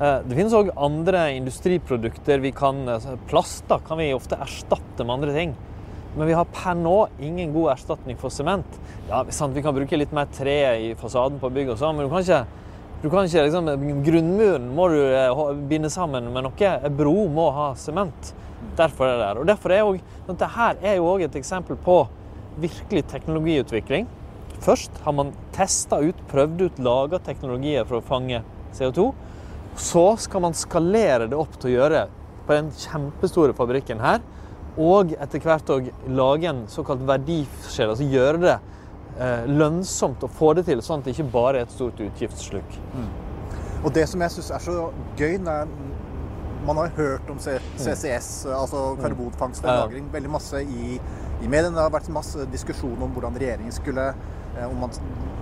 Eh, 0.00 0.18
Det 0.24 0.36
finnes 0.36 0.54
òg 0.56 0.70
andre 0.76 1.34
industriprodukter. 1.36 2.40
Vi 2.40 2.52
kan, 2.52 2.88
altså, 2.88 3.18
plaster 3.28 3.78
kan 3.86 3.98
vi 3.98 4.14
ofte 4.14 4.38
erstatte 4.40 5.04
med 5.04 5.14
andre 5.14 5.34
ting. 5.34 5.54
Men 6.16 6.26
vi 6.26 6.32
har 6.32 6.44
per 6.44 6.74
nå 6.74 7.08
ingen 7.20 7.52
god 7.52 7.72
erstatning 7.74 8.16
for 8.16 8.30
sement. 8.30 8.78
Ja, 9.08 9.24
sant, 9.28 9.54
Vi 9.54 9.62
kan 9.62 9.74
bruke 9.74 9.96
litt 9.98 10.12
mer 10.12 10.26
tre 10.32 10.90
i 10.90 10.94
fasaden 10.94 11.40
på 11.40 11.52
bygg, 11.52 11.70
og 11.70 11.78
sånn, 11.78 11.96
men 11.96 12.06
du 12.06 12.10
kan 12.10 12.22
ikke, 12.22 12.46
du 13.02 13.10
kan 13.10 13.24
ikke 13.26 13.44
liksom, 13.44 14.04
Grunnmuren 14.04 14.74
må 14.74 14.88
du 14.88 15.00
eh, 15.04 15.54
binde 15.68 15.90
sammen 15.90 16.32
med 16.32 16.44
noe. 16.44 16.80
En 16.84 16.96
bro 16.96 17.28
må 17.28 17.50
ha 17.52 17.74
sement. 17.74 18.34
Derfor 18.76 19.06
er 19.06 19.18
det 19.18 19.26
der. 19.26 19.38
Og 19.40 19.46
derfor 19.46 19.70
er 19.70 19.82
også, 19.84 20.00
dette 20.28 20.46
her 20.56 20.76
er 20.82 20.96
jo 20.96 21.10
òg 21.12 21.24
et 21.24 21.36
eksempel 21.36 21.76
på 21.76 22.06
virkelig 22.60 23.04
teknologiutvikling. 23.10 24.08
Først 24.64 24.90
har 25.04 25.12
man 25.16 25.32
testa 25.54 25.98
ut, 26.00 26.18
prøvd 26.30 26.66
ut, 26.66 26.82
laga 26.84 27.20
teknologier 27.22 27.86
for 27.88 28.00
å 28.00 28.04
fange 28.04 28.42
CO2. 28.76 29.10
Så 29.76 30.04
skal 30.22 30.44
man 30.44 30.54
skalere 30.56 31.26
det 31.30 31.38
opp 31.38 31.58
til 31.58 31.72
å 31.72 31.74
gjøre 31.74 32.04
på 32.46 32.54
den 32.54 32.70
kjempestore 32.78 33.56
fabrikken 33.56 34.02
her. 34.04 34.22
Og 34.80 35.14
etter 35.14 35.42
hvert 35.42 35.70
òg 35.70 35.90
lage 36.10 36.48
en 36.50 36.64
såkalt 36.70 37.04
verdikjede, 37.06 37.92
altså 37.92 38.08
gjøre 38.10 38.40
det 38.42 38.54
eh, 39.22 39.44
lønnsomt 39.50 40.24
å 40.26 40.30
få 40.30 40.54
det 40.58 40.66
til, 40.68 40.82
sånn 40.82 41.02
at 41.02 41.08
det 41.08 41.14
ikke 41.14 41.30
bare 41.34 41.60
er 41.60 41.68
et 41.68 41.74
stort 41.74 42.00
utgiftssluk. 42.02 42.80
Og 43.84 43.92
det 43.94 44.06
som 44.10 44.22
jeg 44.24 44.34
syns 44.34 44.50
er 44.56 44.64
så 44.64 44.88
gøy 45.18 45.38
når 45.44 45.76
Man 46.64 46.78
har 46.80 46.94
hørt 46.96 47.28
om 47.28 47.36
CCS, 47.36 47.82
CCS, 47.84 48.28
altså 48.48 48.94
karbonfangst 48.96 49.66
og. 49.66 49.68
-lagring, 49.68 50.06
veldig 50.12 50.30
masse 50.32 50.62
i, 50.62 50.94
i 51.44 51.50
mediene. 51.52 51.74
Det 51.76 51.82
har 51.84 51.92
vært 51.94 52.08
masse 52.14 52.46
diskusjon 52.52 53.02
om 53.04 53.12
hvordan 53.14 53.36
regjeringen 53.40 53.74
skulle 53.74 54.06
eh, 54.10 54.64
om, 54.68 54.76
man, 54.84 54.90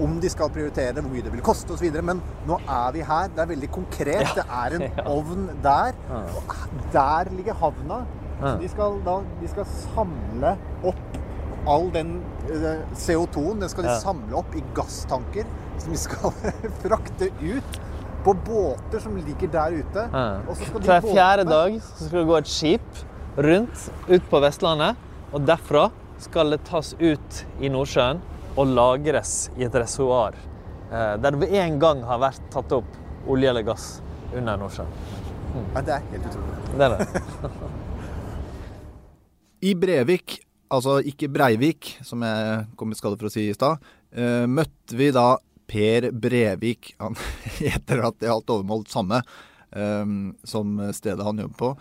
om 0.02 0.16
de 0.23 0.30
skal 0.32 0.50
prioritere 0.54 0.94
det, 0.97 1.04
hvor 1.04 1.12
mye 1.14 1.25
det 1.26 1.32
vil 1.35 1.44
koste 1.47 1.75
osv. 1.76 1.88
Men 2.02 2.21
nå 2.49 2.59
er 2.66 2.92
vi 2.97 3.04
her. 3.06 3.30
Det 3.32 3.44
er 3.47 3.50
veldig 3.54 3.71
konkret. 3.78 4.35
Det 4.38 4.44
er 4.49 4.76
en 4.78 4.87
Ja. 4.99 5.06
ovn 5.12 5.49
der. 5.64 5.97
Og 6.37 6.56
der 6.94 7.30
ligger 7.37 7.54
havna. 7.62 8.02
Så 8.42 8.56
de 8.59 8.68
skal, 8.73 8.97
da, 9.06 9.21
de 9.38 9.49
skal 9.52 9.66
samle 9.94 10.56
opp 10.90 11.18
all 11.71 11.85
den 11.94 12.16
eh, 12.50 12.80
CO2-en. 12.99 13.61
Den 13.62 13.71
skal 13.71 13.87
de 13.87 13.92
Ja. 13.92 14.00
samle 14.02 14.35
opp 14.40 14.56
i 14.59 14.64
gasstanker 14.75 15.47
som 15.78 15.92
de 15.94 15.99
skal 15.99 16.35
frakte 16.82 17.28
ut 17.38 17.78
på 18.23 18.35
båter 18.47 19.00
som 19.02 19.14
ligger 19.18 19.49
der 19.50 19.78
ute. 19.82 20.02
Ja. 20.12 20.25
Og 20.49 20.56
så 20.59 20.66
skal 20.68 20.82
de 20.82 20.90
Hver 20.90 21.06
fjerde 21.06 21.44
dag 21.49 21.78
så 21.82 22.04
skal 22.09 22.18
det 22.21 22.26
gå 22.28 22.37
et 22.42 22.50
skip 22.50 23.00
rundt 23.38 23.87
ut 24.11 24.26
på 24.30 24.40
Vestlandet, 24.44 24.99
og 25.33 25.45
derfra 25.49 25.89
skal 26.23 26.53
det 26.53 26.62
tas 26.69 26.93
ut 27.01 27.43
i 27.65 27.71
Nordsjøen 27.73 28.21
og 28.53 28.73
lagres 28.77 29.49
i 29.57 29.65
et 29.67 29.77
reservoar 29.77 30.37
eh, 30.37 31.15
der 31.23 31.39
det 31.41 31.49
en 31.62 31.79
gang 31.83 32.03
har 32.07 32.21
vært 32.23 32.43
tatt 32.53 32.75
opp 32.77 32.99
olje 33.33 33.51
eller 33.51 33.65
gass 33.67 33.87
under 34.37 34.61
Nordsjøen. 34.61 34.93
Ja, 35.75 35.83
det 35.85 35.95
er 35.97 36.05
helt 36.12 36.29
utrolig. 36.31 36.59
Det 36.73 36.87
er 36.87 36.97
det. 36.97 37.53
I 39.71 39.73
Brevik, 39.79 40.37
altså 40.73 40.99
ikke 41.07 41.31
Breivik, 41.33 41.95
som 42.05 42.25
jeg 42.27 42.62
kom 42.77 42.93
i 42.93 42.99
skade 42.99 43.19
for 43.21 43.29
å 43.29 43.33
si 43.33 43.47
i 43.49 43.57
stad, 43.57 43.81
eh, 44.12 44.45
møtte 44.51 44.99
vi 44.99 45.11
da 45.15 45.37
Per 45.73 46.11
Brevik. 46.12 46.95
Han 47.01 47.17
heter 47.61 48.05
at 48.09 48.21
det 48.21 48.29
er 48.29 48.37
alt 48.37 48.53
overmålt 48.53 48.93
samme 48.93 49.23
eh, 49.23 50.17
som 50.45 50.81
stedet 50.93 51.29
han 51.29 51.45
jobber 51.45 51.61
på. 51.62 51.77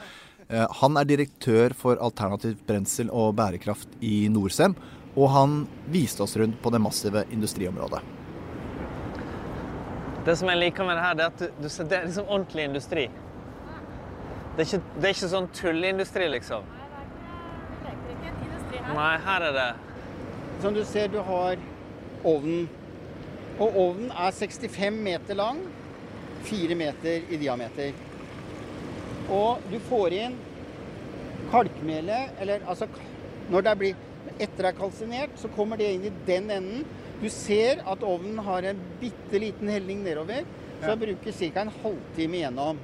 Eh, 0.52 0.68
han 0.82 0.98
er 1.00 1.08
direktør 1.08 1.72
for 1.78 2.00
alternativt 2.04 2.66
brensel 2.68 3.12
og 3.16 3.38
bærekraft 3.40 3.94
i 4.04 4.28
Norcem, 4.32 4.76
og 5.16 5.30
han 5.32 5.54
viste 5.92 6.26
oss 6.26 6.36
rundt 6.40 6.60
på 6.62 6.72
det 6.74 6.82
massive 6.84 7.24
industriområdet. 7.32 8.02
Det 10.26 10.36
som 10.38 10.52
jeg 10.52 10.60
liker 10.60 10.86
med 10.86 11.00
det 11.00 11.06
her, 11.06 11.16
det 11.18 11.24
er 11.24 11.32
at 11.32 11.40
du, 11.40 11.64
du 11.64 11.70
ser, 11.70 11.88
det 11.90 11.98
er 11.98 12.10
liksom 12.10 12.28
ordentlig 12.28 12.68
industri. 12.68 13.08
Det 14.52 14.66
er 14.66 14.68
ikke, 14.68 14.84
det 14.98 15.08
er 15.08 15.16
ikke 15.16 15.32
sånn 15.32 15.50
tulleindustri, 15.56 16.28
liksom. 16.36 16.68
Nei, 18.92 19.12
her 19.24 19.46
er 19.48 19.54
det 19.56 19.70
Som 20.62 20.74
du 20.76 20.82
ser, 20.86 21.08
du 21.08 21.22
har 21.26 21.60
ovnen. 22.28 22.68
Og 23.62 23.78
ovnen 23.78 24.12
er 24.12 24.36
65 24.36 25.00
meter 25.02 25.38
lang, 25.38 25.62
4 26.46 26.76
meter 26.78 27.32
i 27.32 27.40
diameter. 27.42 27.96
Og 29.32 29.64
du 29.72 29.78
får 29.88 30.16
inn 30.18 30.38
kalkmelet, 31.52 32.36
eller 32.40 32.64
altså 32.70 32.88
når 33.52 33.68
det 33.68 33.76
blir 33.80 34.08
etter 34.42 34.64
det 34.64 34.70
er 34.72 34.78
kalsinert, 34.78 35.36
så 35.40 35.50
kommer 35.56 35.80
det 35.80 35.90
inn 35.96 36.08
i 36.08 36.14
den 36.28 36.50
enden. 36.54 36.86
Du 37.22 37.28
ser 37.34 37.82
at 37.90 38.04
ovnen 38.06 38.40
har 38.46 38.66
en 38.70 38.80
bitte 39.02 39.42
liten 39.42 39.70
helling 39.70 40.02
nedover, 40.06 40.48
så 40.82 40.94
jeg 40.94 41.02
bruker 41.04 41.38
ca. 41.38 41.62
en 41.62 41.76
halvtime 41.84 42.40
igjennom. 42.40 42.80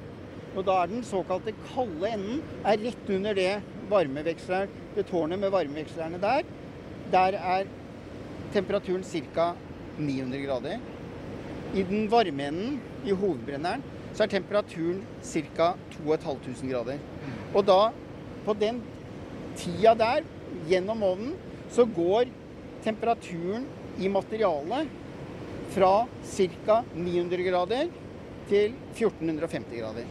Og 0.58 0.66
da 0.66 0.82
er 0.82 0.92
den 0.92 1.06
såkalte 1.06 1.54
kalde 1.72 2.12
enden 2.14 2.44
er 2.66 2.80
rett 2.82 3.10
under 3.14 3.38
det 3.38 3.52
varmeveksleren, 3.90 4.72
det 4.96 5.08
tårnet 5.10 5.42
med 5.42 5.54
varmevekslerne 5.54 6.22
der. 6.22 6.46
Der 7.14 7.38
er 7.38 7.70
temperaturen 8.54 9.06
ca. 9.06 9.52
900 9.98 10.44
grader. 10.46 10.80
I 11.74 11.84
den 11.84 12.08
varme 12.12 12.50
enden, 12.52 12.78
i 13.06 13.12
hovedbrenneren, 13.12 13.84
så 14.18 14.26
er 14.26 14.32
temperaturen 14.32 15.04
ca. 15.22 15.74
2500 15.94 16.72
grader. 16.72 17.02
Og 17.54 17.66
da, 17.68 17.92
på 18.48 18.56
den 18.58 18.82
tida 19.58 19.94
der, 19.98 20.26
gjennom 20.68 21.04
ovnen, 21.06 21.36
så 21.70 21.86
går 21.86 22.32
temperaturen 22.86 23.68
i 24.02 24.10
materialet 24.10 24.90
fra 25.76 26.08
ca. 26.34 26.80
900 26.96 27.46
grader 27.46 27.92
til 28.50 28.74
1450 28.96 29.78
grader. 29.78 30.08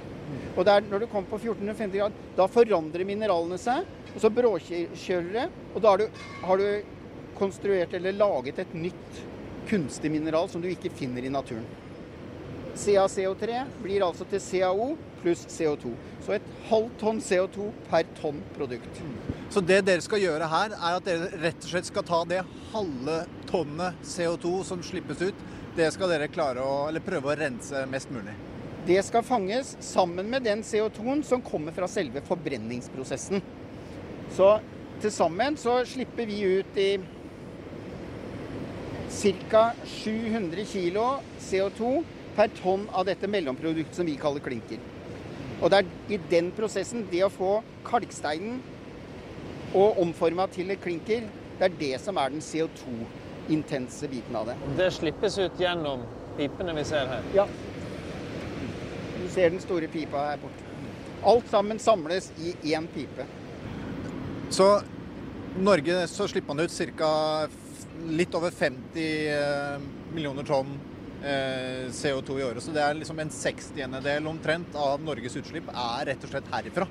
Og 0.56 0.64
der, 0.66 0.86
når 0.86 1.02
du 1.02 1.06
kommer 1.10 1.30
på 1.30 1.40
1450 1.40 1.98
grader, 1.98 2.26
da 2.38 2.46
forandrer 2.50 3.06
mineralene 3.08 3.58
seg, 3.58 3.86
og 4.14 4.20
så 4.22 4.30
bråkjøler 4.32 5.32
det. 5.34 5.48
Og 5.74 5.82
da 5.82 5.94
har 5.94 6.02
du, 6.02 6.22
har 6.46 6.62
du 6.62 6.94
konstruert 7.36 7.94
eller 7.98 8.16
laget 8.16 8.62
et 8.62 8.78
nytt 8.78 9.20
kunstig 9.66 10.12
mineral 10.14 10.48
som 10.48 10.62
du 10.62 10.70
ikke 10.70 10.94
finner 10.94 11.26
i 11.26 11.32
naturen. 11.32 11.66
CaCO3 12.76 13.64
blir 13.82 14.04
altså 14.04 14.26
til 14.28 14.42
CaO 14.42 14.88
pluss 15.22 15.46
CO2. 15.50 15.92
Så 16.24 16.36
et 16.36 16.48
halvt 16.68 16.98
tonn 17.00 17.20
CO2 17.22 17.70
per 17.90 18.06
tonn 18.20 18.42
produkt. 18.56 19.00
Så 19.50 19.62
det 19.64 19.80
dere 19.86 20.04
skal 20.04 20.22
gjøre 20.22 20.48
her, 20.50 20.74
er 20.76 20.98
at 20.98 21.06
dere 21.06 21.30
rett 21.42 21.64
og 21.64 21.70
slett 21.70 21.88
skal 21.88 22.06
ta 22.06 22.22
det 22.28 22.42
halve 22.72 23.20
tonnet 23.50 24.06
CO2 24.06 24.60
som 24.68 24.84
slippes 24.84 25.22
ut, 25.22 25.46
det 25.76 25.88
skal 25.92 26.12
dere 26.12 26.30
klare 26.32 26.62
å, 26.64 26.86
eller 26.88 27.04
prøve 27.04 27.32
å 27.32 27.36
rense 27.38 27.82
mest 27.90 28.12
mulig. 28.14 28.34
Det 28.86 29.00
skal 29.02 29.24
fanges 29.26 29.74
sammen 29.82 30.28
med 30.30 30.46
den 30.46 30.62
CO2-en 30.64 31.24
som 31.26 31.42
kommer 31.44 31.74
fra 31.74 31.88
selve 31.90 32.22
forbrenningsprosessen. 32.26 33.42
Så 34.36 34.50
til 35.02 35.12
sammen 35.12 35.58
så 35.60 35.80
slipper 35.88 36.28
vi 36.28 36.38
ut 36.60 36.78
i 36.80 36.90
ca. 39.16 39.64
700 39.84 40.64
kg 40.70 41.00
CO2 41.40 41.90
per 42.36 42.52
tonn 42.60 42.86
av 42.92 43.06
dette 43.08 43.28
mellomproduktet 43.30 43.96
som 43.96 44.06
vi 44.06 44.16
kaller 44.20 44.44
klinker. 44.44 44.80
Og 45.62 45.72
det 45.72 45.80
er 45.80 46.12
i 46.12 46.18
den 46.30 46.50
prosessen, 46.56 47.06
det 47.10 47.22
å 47.24 47.32
få 47.32 47.52
kalksteinen 47.86 48.60
og 49.76 50.00
omforma 50.02 50.46
til 50.52 50.70
et 50.72 50.82
klinker, 50.82 51.24
det 51.56 51.68
er 51.70 51.78
det 51.80 51.94
som 52.02 52.18
er 52.20 52.34
den 52.34 52.44
CO2-intense 52.44 54.10
biten 54.12 54.36
av 54.36 54.50
det. 54.50 54.56
Det 54.76 54.90
slippes 54.92 55.38
ut 55.40 55.60
gjennom 55.60 56.04
pipene 56.36 56.76
vi 56.76 56.84
ser 56.84 57.08
her. 57.08 57.24
Ja. 57.36 57.46
Du 59.16 59.28
ser 59.32 59.50
den 59.50 59.62
store 59.64 59.88
pipa 59.92 60.28
her 60.30 60.42
borte. 60.42 60.64
Alt 61.26 61.48
sammen 61.50 61.80
samles 61.82 62.28
i 62.38 62.52
én 62.74 62.86
pipe. 62.92 63.24
Så 64.52 64.68
Norge 65.56 66.04
så 66.12 66.28
slipper 66.28 66.54
man 66.54 66.66
ut 66.66 67.00
ca. 67.00 67.48
litt 68.06 68.34
over 68.36 68.52
50 68.52 69.00
eh, 69.32 69.80
millioner 70.12 70.44
tonn 70.44 70.74
CO2 71.22 72.40
i 72.40 72.44
året. 72.44 72.62
Så 72.62 72.74
det 72.74 72.82
er 72.84 72.98
liksom 72.98 73.18
en 73.22 73.32
sekstiendedel 73.32 74.26
omtrent 74.30 74.76
av 74.78 75.02
Norges 75.02 75.36
utslipp 75.40 75.70
er 75.72 76.10
rett 76.10 76.24
og 76.26 76.32
slett 76.32 76.50
herifra. 76.52 76.88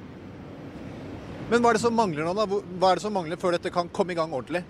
Men 1.50 1.62
hva 1.62 1.70
er 1.70 1.78
det 1.78 1.84
som 1.84 1.94
mangler 1.94 2.26
nå, 2.26 2.34
da? 2.34 2.46
Hva 2.50 2.92
er 2.92 2.98
det 2.98 3.06
som 3.06 3.14
mangler 3.14 3.38
før 3.38 3.54
dette 3.54 3.74
kan 3.74 3.92
komme 3.94 4.16
i 4.16 4.18
gang 4.18 4.34
ordentlig? 4.34 4.64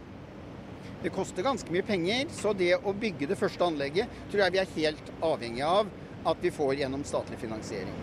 Det 1.05 1.12
koster 1.13 1.45
ganske 1.45 1.71
mye 1.71 1.85
penger, 1.85 2.25
så 2.33 2.51
det 2.57 2.74
å 2.75 2.91
bygge 2.97 3.29
det 3.29 3.38
første 3.39 3.63
anlegget 3.63 4.12
tror 4.31 4.41
jeg 4.41 4.55
vi 4.55 4.59
er 4.63 4.75
helt 4.75 5.12
avhengig 5.24 5.63
av 5.67 5.91
at 6.25 6.41
vi 6.41 6.51
får 6.51 6.79
gjennom 6.81 7.03
statlig 7.05 7.38
finansiering. 7.39 7.93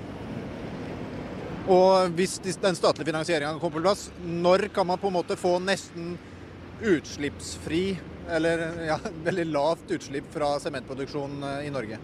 Og 1.72 2.14
hvis 2.18 2.38
den 2.62 2.78
statlige 2.78 3.10
finansieringa 3.10 3.58
kommer 3.58 3.80
på 3.80 3.84
plass, 3.84 4.08
når 4.22 4.68
kan 4.74 4.86
man 4.86 4.98
på 5.02 5.10
en 5.10 5.16
måte 5.18 5.36
få 5.38 5.56
nesten 5.62 6.14
utslippsfri, 6.82 7.84
eller 8.30 8.64
ja, 8.86 8.98
veldig 9.28 9.46
lavt 9.50 9.94
utslipp 9.98 10.32
fra 10.34 10.54
sementproduksjon 10.62 11.38
eh, 11.42 11.68
i 11.68 11.72
Norge? 11.74 12.00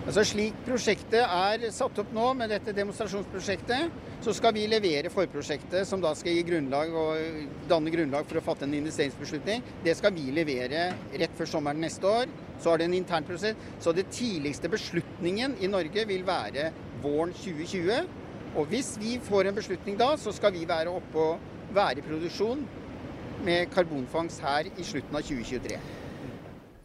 Altså 0.00 0.22
Slik 0.24 0.56
prosjektet 0.64 1.20
er 1.22 1.66
satt 1.76 1.98
opp 2.00 2.12
nå, 2.16 2.30
med 2.34 2.48
dette 2.50 2.72
demonstrasjonsprosjektet, 2.74 3.98
så 4.24 4.32
skal 4.34 4.54
vi 4.56 4.64
levere 4.68 5.12
forprosjektet, 5.12 5.84
som 5.88 6.00
da 6.02 6.14
skal 6.16 6.34
gi 6.34 6.44
grunnlag 6.48 6.94
og 6.96 7.60
danne 7.68 7.92
grunnlag 7.92 8.24
for 8.28 8.40
å 8.40 8.42
fatte 8.44 8.66
en 8.66 8.74
investeringsbeslutning. 8.78 9.62
Det 9.84 9.94
skal 9.98 10.14
vi 10.16 10.26
levere 10.34 10.88
rett 11.20 11.36
før 11.36 11.52
sommeren 11.52 11.84
neste 11.84 12.08
år. 12.08 12.32
Så 12.60 12.72
er 12.72 12.80
det 12.80 12.88
en 12.88 12.96
intern 12.96 13.28
prosess. 13.28 13.60
Så 13.80 13.94
det 13.96 14.08
tidligste 14.12 14.72
beslutningen 14.72 15.54
i 15.60 15.70
Norge 15.70 16.04
vil 16.08 16.26
være 16.28 16.70
våren 17.04 17.36
2020. 17.36 18.10
Og 18.56 18.72
hvis 18.72 18.96
vi 19.00 19.14
får 19.24 19.48
en 19.48 19.56
beslutning 19.60 20.00
da, 20.00 20.14
så 20.20 20.32
skal 20.36 20.56
vi 20.56 20.66
være 20.68 20.92
oppe 20.92 21.28
og 21.28 21.74
være 21.76 22.00
i 22.02 22.08
produksjon 22.08 22.64
med 23.46 23.70
karbonfangst 23.74 24.42
her 24.44 24.68
i 24.70 24.84
slutten 24.86 25.16
av 25.16 25.24
2023. 25.26 25.80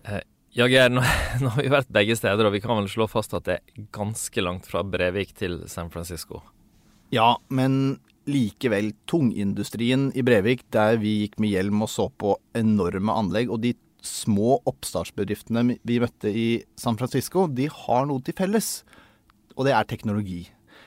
Eh, 0.05 0.23
Ja, 0.55 0.69
Geir, 0.71 0.87
nå, 0.87 1.01
nå 1.43 1.49
har 1.51 1.65
vi 1.65 1.71
vært 1.73 1.89
begge 1.91 2.15
steder, 2.15 2.47
og 2.47 2.53
vi 2.55 2.61
kan 2.63 2.77
vel 2.79 2.87
slå 2.87 3.09
fast 3.11 3.33
at 3.35 3.43
det 3.43 3.57
er 3.57 3.87
ganske 3.95 4.39
langt 4.39 4.69
fra 4.69 4.85
Brevik 4.87 5.33
til 5.35 5.65
San 5.67 5.89
Francisco. 5.91 6.39
Ja, 7.11 7.33
men 7.51 7.97
likevel. 8.25 8.93
Tungindustrien 9.03 10.07
i 10.15 10.23
Brevik, 10.25 10.63
der 10.71 10.95
vi 11.01 11.25
gikk 11.25 11.35
med 11.43 11.51
hjelm 11.51 11.83
og 11.83 11.91
så 11.91 12.07
på 12.07 12.37
enorme 12.55 13.17
anlegg, 13.19 13.51
og 13.51 13.65
de 13.65 13.73
små 14.05 14.61
oppstartsbedriftene 14.69 15.75
vi 15.83 15.99
møtte 15.99 16.31
i 16.31 16.47
San 16.79 16.95
Francisco, 16.95 17.49
de 17.51 17.67
har 17.67 18.07
noe 18.07 18.23
til 18.23 18.37
felles. 18.37 18.85
Og 19.57 19.67
det 19.67 19.75
er 19.75 19.91
teknologi. 19.91 20.45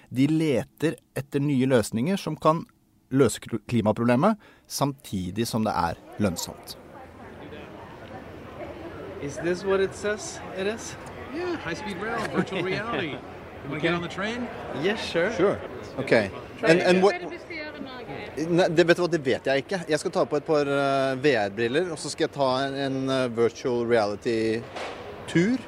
De 0.08 0.30
leter 0.32 0.96
etter 1.18 1.44
nye 1.44 1.68
løsninger 1.68 2.16
som 2.16 2.40
kan 2.40 2.64
løse 3.10 3.40
klimaproblemet, 3.68 4.36
samtidig 4.66 5.46
som 5.46 5.64
det 5.64 5.72
er 5.76 5.94
lønnsomt. 6.18 6.78
Is 9.22 9.36
this 9.36 9.64
what 9.64 9.80
it 9.80 9.94
says 9.94 10.40
it 10.58 10.66
is? 10.66 10.96
Yeah, 11.34 11.56
high 11.56 11.74
speed 11.74 11.96
rail, 12.02 12.18
virtual 12.36 12.62
reality. 12.72 13.18
You 13.64 13.70
want 13.70 13.82
to 13.82 13.88
get 13.88 13.94
on 13.94 14.02
the 14.02 14.08
train? 14.08 14.46
Yes, 14.82 15.00
sure. 15.00 15.32
Sure. 15.32 15.58
OK. 15.98 16.30
And, 16.62 16.80
and 16.80 17.02
what, 17.02 17.14
Nei, 18.38 18.68
det, 18.68 18.84
vet 18.86 18.96
du 18.96 19.02
hva, 19.02 19.08
det 19.10 19.18
vet 19.26 19.46
jeg 19.50 19.64
ikke. 19.64 19.80
Jeg 19.90 19.98
skal 19.98 20.12
ta 20.14 20.22
på 20.30 20.38
et 20.38 20.44
par 20.46 20.68
eh, 20.70 21.18
VR-briller, 21.22 21.90
og 21.90 21.98
så 21.98 22.10
skal 22.12 22.28
jeg 22.28 22.34
ta 22.36 22.50
en, 22.68 22.76
en 22.86 23.10
eh, 23.10 23.36
virtual 23.36 23.82
reality-tur 23.90 25.58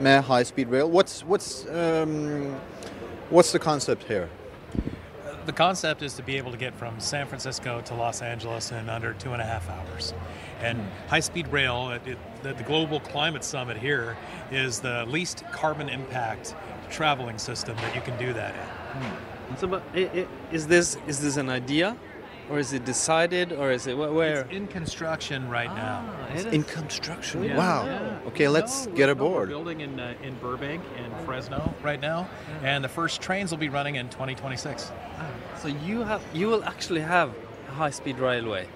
med 0.00 0.22
high 0.28 0.44
speed 0.44 0.68
rail. 0.72 0.90
What's, 0.92 1.24
what's, 1.24 1.64
um, 1.72 2.54
what's 3.30 3.50
the 3.52 3.58
concept 3.58 4.04
here? 4.04 4.28
The 5.46 5.52
concept 5.52 6.02
is 6.02 6.14
to 6.14 6.24
be 6.24 6.36
able 6.38 6.50
to 6.50 6.56
get 6.56 6.74
from 6.74 6.98
San 6.98 7.28
Francisco 7.28 7.80
to 7.82 7.94
Los 7.94 8.20
Angeles 8.20 8.72
in 8.72 8.88
under 8.88 9.12
two 9.12 9.32
and 9.32 9.40
a 9.40 9.44
half 9.44 9.70
hours. 9.70 10.12
And 10.60 10.78
hmm. 10.78 10.86
high 11.06 11.20
speed 11.20 11.46
rail, 11.48 11.90
it, 11.90 12.18
the, 12.42 12.52
the 12.52 12.64
Global 12.64 12.98
Climate 12.98 13.44
Summit 13.44 13.76
here, 13.76 14.16
is 14.50 14.80
the 14.80 15.06
least 15.06 15.44
carbon 15.52 15.88
impact 15.88 16.56
traveling 16.90 17.38
system 17.38 17.76
that 17.76 17.94
you 17.94 18.00
can 18.00 18.18
do 18.18 18.32
that 18.32 18.54
in. 18.54 19.00
Hmm. 19.00 19.56
So, 19.56 19.68
but 19.68 19.82
is 20.50 20.66
this 20.66 20.98
is 21.06 21.20
this 21.20 21.36
an 21.36 21.48
idea, 21.48 21.96
or 22.50 22.58
is 22.58 22.72
it 22.72 22.84
decided, 22.84 23.52
or 23.52 23.70
is 23.72 23.86
it 23.86 23.94
wh- 23.94 24.14
where? 24.14 24.40
It's 24.42 24.52
in 24.52 24.66
construction 24.68 25.48
right 25.48 25.74
now. 25.74 26.04
it 26.34 26.46
In 26.46 26.62
construction. 26.62 27.42
Yeah. 27.42 27.56
Wow. 27.56 27.86
Yeah. 27.86 28.28
Okay, 28.28 28.48
let's 28.48 28.86
No, 28.86 28.92
get 28.92 29.06
no, 29.06 29.12
aboard. 29.12 29.48
We're 29.48 29.56
building 29.56 29.80
in 29.80 29.98
uh, 29.98 30.14
in 30.22 30.34
Burbank 30.36 30.82
and 30.96 31.12
Fresno 31.26 31.74
right 31.82 32.00
now, 32.00 32.28
and 32.62 32.84
the 32.84 32.88
first 32.88 33.20
trains 33.20 33.50
will 33.50 33.58
be 33.58 33.68
running 33.68 33.96
in 33.96 34.08
2026. 34.08 34.92
So 35.62 35.68
you 35.68 36.04
have 36.04 36.22
you 36.34 36.48
will 36.48 36.64
actually 36.64 37.00
have 37.02 37.30
a 37.68 37.72
high-speed 37.72 38.18
railway. 38.18 38.66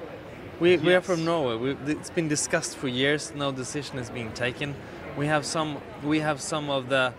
We 0.61 0.77
we 0.77 0.95
are 0.95 1.01
from 1.01 1.25
Norway. 1.25 1.57
We, 1.57 1.93
it's 1.93 2.11
been 2.11 2.29
discussed 2.29 2.77
for 2.77 2.89
years. 2.89 3.33
No 3.35 3.53
decision 3.53 3.99
is 3.99 4.11
being 4.11 4.33
taken. 4.33 4.75
We 5.17 5.27
have 5.27 5.45
some 5.45 5.79
we 6.03 6.21
have 6.21 6.41
some 6.41 6.71
of 6.71 6.89
the 6.89 7.13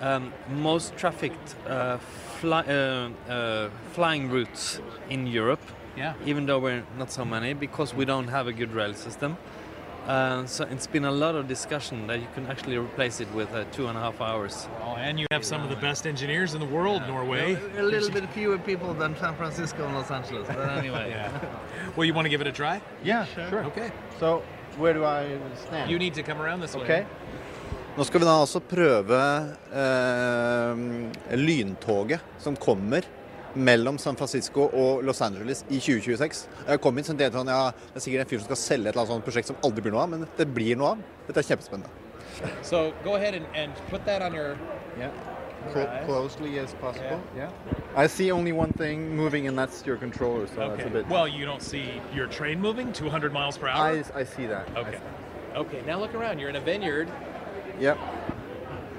um, 0.00 0.32
most 0.48 0.96
trafficked 0.96 1.56
uh, 1.68 1.98
fly, 2.40 2.62
uh, 2.62 3.10
uh, 3.28 3.68
flying 3.92 4.30
routes 4.30 4.80
in 5.10 5.26
Europe. 5.26 5.60
Yeah. 5.96 6.14
Even 6.26 6.46
though 6.46 6.58
we're 6.58 6.84
not 6.98 7.10
so 7.10 7.24
many 7.24 7.54
because 7.54 7.94
we 7.94 8.04
don't 8.04 8.28
have 8.28 8.46
a 8.46 8.52
good 8.52 8.72
rail 8.72 8.94
system. 8.94 9.36
Uh, 10.06 10.46
so 10.46 10.64
it's 10.70 10.86
been 10.86 11.04
a 11.04 11.10
lot 11.10 11.34
of 11.34 11.46
discussion 11.46 12.06
that 12.06 12.18
you 12.20 12.26
can 12.34 12.46
actually 12.46 12.76
replace 12.78 13.20
it 13.20 13.28
with 13.34 13.52
uh, 13.54 13.64
two 13.70 13.86
and 13.86 13.98
a 13.98 14.00
half 14.00 14.20
hours. 14.20 14.66
Oh, 14.82 14.96
and 14.96 15.20
you 15.20 15.26
have 15.30 15.44
some 15.44 15.62
of 15.62 15.68
the 15.68 15.76
best 15.76 16.06
engineers 16.06 16.54
in 16.54 16.60
the 16.60 16.66
world, 16.66 17.02
Norway. 17.06 17.56
A 17.78 17.82
little 17.82 18.10
bit 18.10 18.28
fewer 18.30 18.58
people 18.58 18.94
than 18.94 19.14
San 19.18 19.36
Francisco 19.36 19.84
and 19.84 19.94
Los 19.94 20.10
Angeles, 20.10 20.46
but 20.48 20.68
anyway. 20.78 21.10
Yeah. 21.10 21.30
Well, 21.96 22.06
you 22.06 22.14
want 22.14 22.24
to 22.24 22.30
give 22.30 22.40
it 22.40 22.46
a 22.46 22.52
try? 22.52 22.80
Yeah, 23.04 23.26
sure. 23.26 23.64
Okay. 23.66 23.92
So, 24.18 24.42
where 24.78 24.94
do 24.94 25.04
I 25.04 25.38
stand? 25.66 25.90
You 25.90 25.98
need 25.98 26.14
to 26.14 26.22
come 26.22 26.40
around 26.40 26.60
this 26.60 26.74
way. 26.74 26.82
Ok. 26.82 27.06
Nå 27.96 28.04
skal 28.04 28.20
vi 28.20 28.26
da 28.26 28.32
altså 28.38 28.60
prøve 28.62 29.16
eh, 29.74 30.82
lyntoget 31.36 32.20
som 32.38 32.56
kommer 32.56 33.04
mellom 33.54 33.98
San 33.98 34.16
Francisco 34.16 34.68
og 34.72 35.04
Los 35.04 35.20
Angeles 35.24 35.64
i 35.68 35.78
2026. 35.80 36.44
Jeg 36.68 36.82
kom 36.82 36.98
inn 36.98 37.06
så 37.06 37.12
tenkte 37.12 37.26
jeg 37.28 37.34
sånn, 37.38 37.50
ja, 37.50 37.72
Det 37.90 38.00
er 38.00 38.06
sikkert 38.06 38.26
en 38.26 38.30
fyr 38.30 38.38
som 38.42 38.50
skal 38.50 38.62
selge 38.62 38.88
et 38.88 38.94
eller 38.94 39.02
annet 39.02 39.14
sånt 39.16 39.26
prosjekt 39.26 39.50
som 39.50 39.58
aldri 39.66 39.86
blir 39.86 39.96
noe 39.96 40.04
av, 40.04 40.14
men 40.14 40.28
det 40.38 40.46
blir 40.54 40.78
noe 40.78 40.94
av. 40.94 41.02
Dette 41.26 41.42
er 41.42 41.50
kjempespennende. 41.50 41.90
So 42.62 42.92
go 43.04 43.16
ahead 43.16 43.34
and, 43.34 43.46
and 43.54 43.72
put 43.90 44.04
that 44.06 44.22
on 44.22 44.34
your. 44.34 44.56
Yeah. 44.98 45.10
Right. 45.74 46.06
closely 46.06 46.58
as 46.58 46.72
possible. 46.80 47.20
Yeah. 47.36 47.50
I 47.94 48.06
see 48.06 48.32
only 48.32 48.50
one 48.50 48.72
thing 48.72 49.14
moving, 49.14 49.46
and 49.46 49.58
that's 49.58 49.84
your 49.84 49.98
controller. 49.98 50.46
So 50.46 50.54
that's 50.54 50.86
a 50.86 50.90
bit. 50.90 51.06
Well, 51.08 51.28
you 51.28 51.44
don't 51.44 51.60
see 51.60 52.00
your 52.14 52.28
train 52.28 52.60
moving 52.60 52.94
200 52.94 53.30
miles 53.30 53.58
per 53.58 53.68
hour. 53.68 54.02
I, 54.14 54.20
I 54.20 54.24
see 54.24 54.46
that. 54.46 54.74
Okay. 54.74 54.98
Okay. 55.54 55.82
Now 55.86 55.98
look 56.00 56.14
around. 56.14 56.38
You're 56.38 56.48
in 56.48 56.56
a 56.56 56.60
vineyard. 56.60 57.08
Yep. 57.78 57.98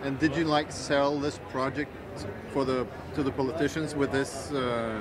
And 0.03 0.19
did 0.19 0.35
you 0.35 0.45
like 0.45 0.71
sell 0.71 1.19
this 1.19 1.39
project 1.49 1.95
for 2.53 2.65
the 2.65 2.85
to 3.15 3.23
the 3.23 3.31
politicians 3.31 3.95
with 3.95 4.11
this 4.11 4.51
uh, 4.51 4.99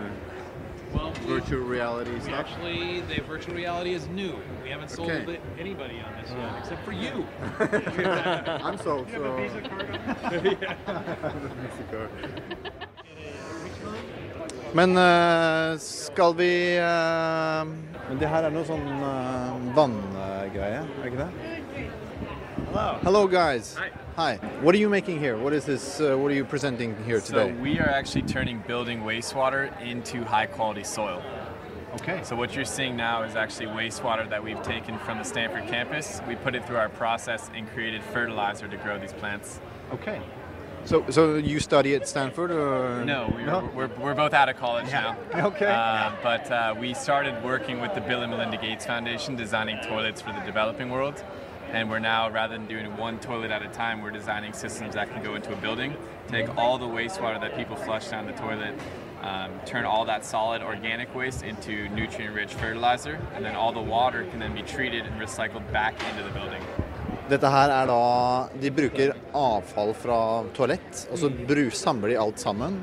Well, 0.94 1.12
virtual 1.26 1.60
reality 1.62 2.10
We 2.14 2.20
stuff? 2.20 2.34
actually, 2.46 3.00
the 3.02 3.20
virtual 3.22 3.54
reality 3.54 3.94
is 3.94 4.08
new. 4.08 4.34
We 4.64 4.70
haven't 4.70 4.90
sold 4.90 5.10
Okay. 5.10 5.34
it 5.34 5.40
anybody 5.58 6.00
on 6.02 6.12
this 6.20 6.30
yet, 6.30 6.58
except 6.58 6.82
for 6.84 6.92
you. 6.92 7.24
I'm 8.66 8.76
sold. 8.78 9.06
You 9.08 9.22
have 9.22 9.24
a 9.24 9.30
so- 9.30 9.36
Visa 9.36 9.60
card 9.68 9.86
Visa 10.42 11.84
card. 11.92 12.10
Men 14.72 14.96
eh, 14.98 15.78
skal 15.78 16.34
vi 16.34 16.76
eh, 16.78 17.64
Men 18.08 18.18
det 18.18 18.28
her 18.30 18.42
er 18.46 18.50
noe 18.54 18.66
sånn 18.66 18.82
uh, 19.02 19.54
vanngreie, 19.74 20.82
er 20.82 21.06
ikke 21.06 21.20
det? 21.24 21.30
Hello. 22.70 22.86
Hello 23.02 23.22
guys. 23.30 23.72
Hi. 23.78 23.88
Hi. 24.16 24.36
What 24.60 24.74
are 24.74 24.78
you 24.78 24.88
making 24.88 25.18
here? 25.20 25.36
What 25.38 25.52
is 25.52 25.64
this? 25.64 26.00
Uh, 26.00 26.16
what 26.16 26.30
are 26.30 26.34
you 26.34 26.44
presenting 26.44 26.96
here 27.04 27.20
today? 27.20 27.54
So 27.54 27.62
we 27.62 27.78
are 27.78 27.88
actually 27.88 28.22
turning 28.22 28.62
building 28.66 29.00
wastewater 29.02 29.70
into 29.80 30.24
high 30.24 30.46
quality 30.46 30.84
soil. 30.84 31.22
Okay. 31.94 32.20
So 32.22 32.36
what 32.36 32.54
you're 32.54 32.64
seeing 32.64 32.96
now 32.96 33.22
is 33.22 33.34
actually 33.34 33.66
wastewater 33.66 34.28
that 34.30 34.42
we've 34.42 34.62
taken 34.62 34.98
from 34.98 35.18
the 35.18 35.24
Stanford 35.24 35.66
campus. 35.68 36.20
We 36.28 36.36
put 36.36 36.54
it 36.54 36.66
through 36.66 36.76
our 36.76 36.88
process 36.88 37.50
and 37.54 37.68
created 37.70 38.02
fertilizer 38.02 38.68
to 38.68 38.76
grow 38.76 38.98
these 38.98 39.12
plants. 39.12 39.60
Okay. 39.92 40.20
So, 40.84 41.04
so 41.10 41.34
you 41.36 41.60
study 41.60 41.94
at 41.94 42.08
Stanford 42.08 42.50
or 42.50 43.04
No, 43.04 43.30
we're, 43.34 43.88
We're, 43.88 43.96
we're 43.98 44.14
both 44.14 44.32
out 44.32 44.48
of 44.48 44.56
college 44.56 44.88
Yeah. 44.88 45.14
now. 45.32 45.46
Okay. 45.48 45.66
Uh, 45.66 46.12
but 46.22 46.50
uh, 46.50 46.74
we 46.78 46.94
started 46.94 47.42
working 47.44 47.80
with 47.80 47.94
the 47.94 48.00
Bill 48.00 48.22
and 48.22 48.30
Melinda 48.30 48.56
Gates 48.56 48.86
Foundation, 48.86 49.36
designing 49.36 49.78
toilets 49.84 50.20
for 50.22 50.32
the 50.32 50.40
developing 50.40 50.90
world. 50.90 51.22
And 51.72 51.88
we're 51.88 52.00
now, 52.00 52.28
rather 52.30 52.58
than 52.58 52.66
doing 52.66 52.96
one 52.96 53.20
toilet 53.20 53.52
at 53.52 53.62
a 53.62 53.68
time, 53.68 54.02
we're 54.02 54.10
designing 54.10 54.52
systems 54.52 54.94
that 54.94 55.08
can 55.12 55.22
go 55.22 55.36
into 55.36 55.52
a 55.52 55.56
building, 55.56 55.94
take 56.28 56.48
all 56.56 56.78
the 56.78 56.86
wastewater 56.86 57.40
that 57.40 57.56
people 57.56 57.76
flush 57.76 58.08
down 58.08 58.26
the 58.26 58.32
toilet, 58.32 58.74
um, 59.22 59.50
turn 59.66 59.84
all 59.84 60.04
that 60.06 60.24
solid 60.24 60.62
organic 60.62 61.14
waste 61.14 61.44
into 61.44 61.88
nutrient-rich 61.90 62.54
fertilizer, 62.54 63.20
and 63.36 63.44
then 63.44 63.54
all 63.54 63.72
the 63.72 63.80
water 63.80 64.24
can 64.30 64.40
then 64.40 64.52
be 64.52 64.62
treated 64.62 65.06
and 65.06 65.20
recycled 65.20 65.70
back 65.72 65.94
into 66.10 66.24
the 66.24 66.30
building. 66.30 66.62
Dette 67.28 67.46
her 67.46 67.70
er 67.70 67.86
da 67.86 68.48
De 68.60 68.70
bruker 68.70 69.12
avfall 69.32 69.94
fra 69.94 70.42
toalett, 70.52 71.06
og 71.12 71.18
så 71.18 71.30
bru, 71.30 71.70
samler 71.70 72.08
de 72.08 72.18
alt 72.18 72.40
sammen. 72.40 72.80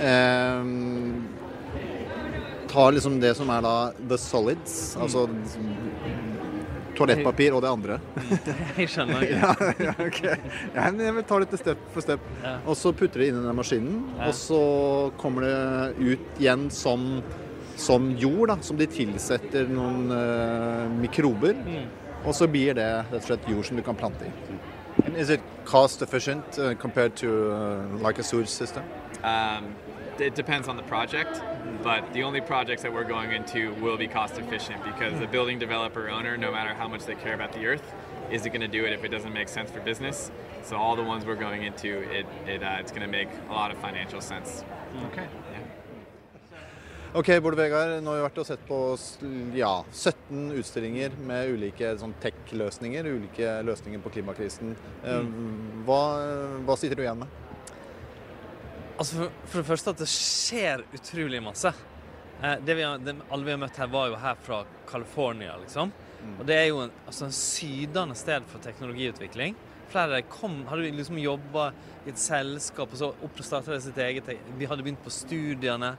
eh, 0.00 0.64
tar 2.68 2.92
liksom 2.92 3.20
det 3.20 3.36
som 3.36 3.50
er 3.50 3.60
da 3.62 3.92
the 4.08 4.18
solids, 4.18 4.96
altså 4.96 5.28
toalettpapir 6.98 7.54
og 7.56 7.62
det 7.64 7.70
andre. 7.70 7.98
Jeg 8.80 8.88
skjønner 8.92 9.22
ikke. 9.26 9.38
ja, 9.40 9.70
ja, 9.88 9.94
okay. 10.06 10.36
Ja, 10.74 10.88
men 10.90 11.00
jeg 11.06 11.14
vil 11.18 11.26
ta 11.28 11.38
dette 11.44 11.60
step 11.60 11.82
for 11.94 12.04
step. 12.04 12.20
Ja. 12.42 12.56
Og 12.66 12.76
så 12.80 12.92
putter 12.96 13.20
det 13.22 13.28
inn 13.32 13.40
i 13.40 13.46
den 13.46 13.58
maskinen, 13.58 13.98
Ja. 14.18 14.28
og 14.30 14.34
så 14.38 14.60
kommer 15.20 15.46
det 15.46 16.12
ut 16.14 16.40
igjen 16.42 16.68
som, 16.74 17.22
som 17.76 18.10
jord, 18.20 18.48
da, 18.52 18.58
som 18.62 18.78
de 18.80 18.86
tilsetter 18.90 19.68
noen 19.70 20.08
uh, 20.14 20.86
mikrober. 21.00 21.54
Mm. 21.64 21.88
Og 22.24 22.32
så 22.36 22.46
blir 22.48 22.72
det 22.78 22.86
rett 22.88 23.18
og 23.18 23.26
slett 23.26 23.50
jord 23.50 23.66
som 23.68 23.76
du 23.76 23.82
kan 23.84 23.96
plante 24.00 24.24
i. 24.30 24.58
And 25.04 25.16
is 25.18 25.28
it 25.34 25.42
cost 25.66 26.02
efficient 26.02 26.56
uh, 26.58 26.72
compared 26.80 27.16
to 27.16 27.28
uh, 27.52 27.98
like 28.00 28.18
a 28.18 28.22
sewage 28.22 28.48
system? 28.48 28.84
Um, 29.24 29.74
it 30.20 30.34
depends 30.34 30.68
on 30.68 30.76
the 30.76 30.82
project, 30.82 31.40
but 31.82 32.12
the 32.12 32.22
only 32.22 32.40
projects 32.40 32.82
that 32.82 32.92
we're 32.92 33.04
going 33.04 33.32
into 33.32 33.74
will 33.74 33.96
be 33.96 34.08
cost 34.08 34.38
efficient 34.38 34.82
because 34.84 35.18
the 35.20 35.26
building 35.26 35.58
developer 35.58 36.08
owner, 36.08 36.36
no 36.36 36.50
matter 36.50 36.74
how 36.74 36.88
much 36.88 37.04
they 37.04 37.14
care 37.14 37.34
about 37.34 37.52
the 37.52 37.66
earth, 37.66 37.94
isn't 38.30 38.50
going 38.50 38.60
to 38.60 38.68
do 38.68 38.84
it 38.84 38.92
if 38.92 39.04
it 39.04 39.08
doesn't 39.08 39.32
make 39.32 39.48
sense 39.48 39.70
for 39.70 39.80
business. 39.80 40.30
So 40.62 40.76
all 40.76 40.96
the 40.96 41.02
ones 41.02 41.26
we're 41.26 41.34
going 41.34 41.62
into, 41.62 42.00
it, 42.10 42.26
it 42.46 42.62
uh, 42.62 42.76
it's 42.80 42.90
going 42.90 43.02
to 43.02 43.08
make 43.08 43.28
a 43.50 43.52
lot 43.52 43.70
of 43.70 43.78
financial 43.78 44.20
sense. 44.20 44.64
Okay. 45.12 45.26
Yeah. 45.52 45.60
Ok, 47.14 47.28
Bård 47.38 47.54
Vegard, 47.54 48.00
nå 48.02 48.10
har 48.10 48.16
vi 48.18 48.22
vært 48.24 48.38
og 48.42 48.46
sett 48.48 48.62
på 48.66 48.76
ja, 49.54 49.84
17 49.94 50.48
utstillinger 50.58 51.12
med 51.22 51.52
ulike 51.54 51.92
sånn 52.00 52.10
tech-løsninger, 52.18 53.06
ulike 53.06 53.52
løsninger 53.62 54.02
på 54.02 54.10
klimakrisen. 54.16 54.72
Eh, 55.06 55.20
Hva, 55.86 56.00
hva 56.66 56.76
sitter 56.80 56.98
du 56.98 57.04
igjen 57.04 57.22
med? 57.22 57.43
Altså 58.94 59.18
for, 59.18 59.34
for 59.50 59.60
det 59.60 59.68
første 59.68 59.94
at 59.94 60.00
det 60.04 60.10
skjer 60.10 60.84
utrolig 60.94 61.42
masse. 61.42 61.72
Eh, 62.42 62.56
det 62.64 62.76
vi 62.78 62.86
har, 62.86 62.98
det, 63.02 63.16
alle 63.28 63.46
vi 63.46 63.54
har 63.54 63.62
møtt 63.62 63.78
her, 63.80 63.90
var 63.90 64.10
jo 64.12 64.18
her 64.22 64.40
fra 64.46 64.64
California, 64.90 65.56
liksom. 65.62 65.92
Og 66.38 66.46
det 66.48 66.56
er 66.56 66.68
jo 66.70 66.80
en, 66.86 66.92
altså 67.04 67.26
en 67.26 67.34
sydende 67.36 68.16
sted 68.16 68.46
for 68.48 68.62
teknologiutvikling. 68.64 69.56
Flere 69.92 70.08
av 70.08 70.14
dem 70.16 70.30
kom, 70.32 70.54
hadde 70.70 70.92
liksom 70.96 71.18
jobba 71.20 71.66
i 72.04 72.12
et 72.12 72.20
selskap, 72.20 72.94
og 72.94 73.00
så 73.00 73.10
starta 73.44 73.74
de 73.74 73.80
sitt 73.84 73.98
eget 74.00 74.30
Vi 74.58 74.68
hadde 74.68 74.84
begynt 74.84 75.02
på 75.04 75.12
studiene. 75.12 75.94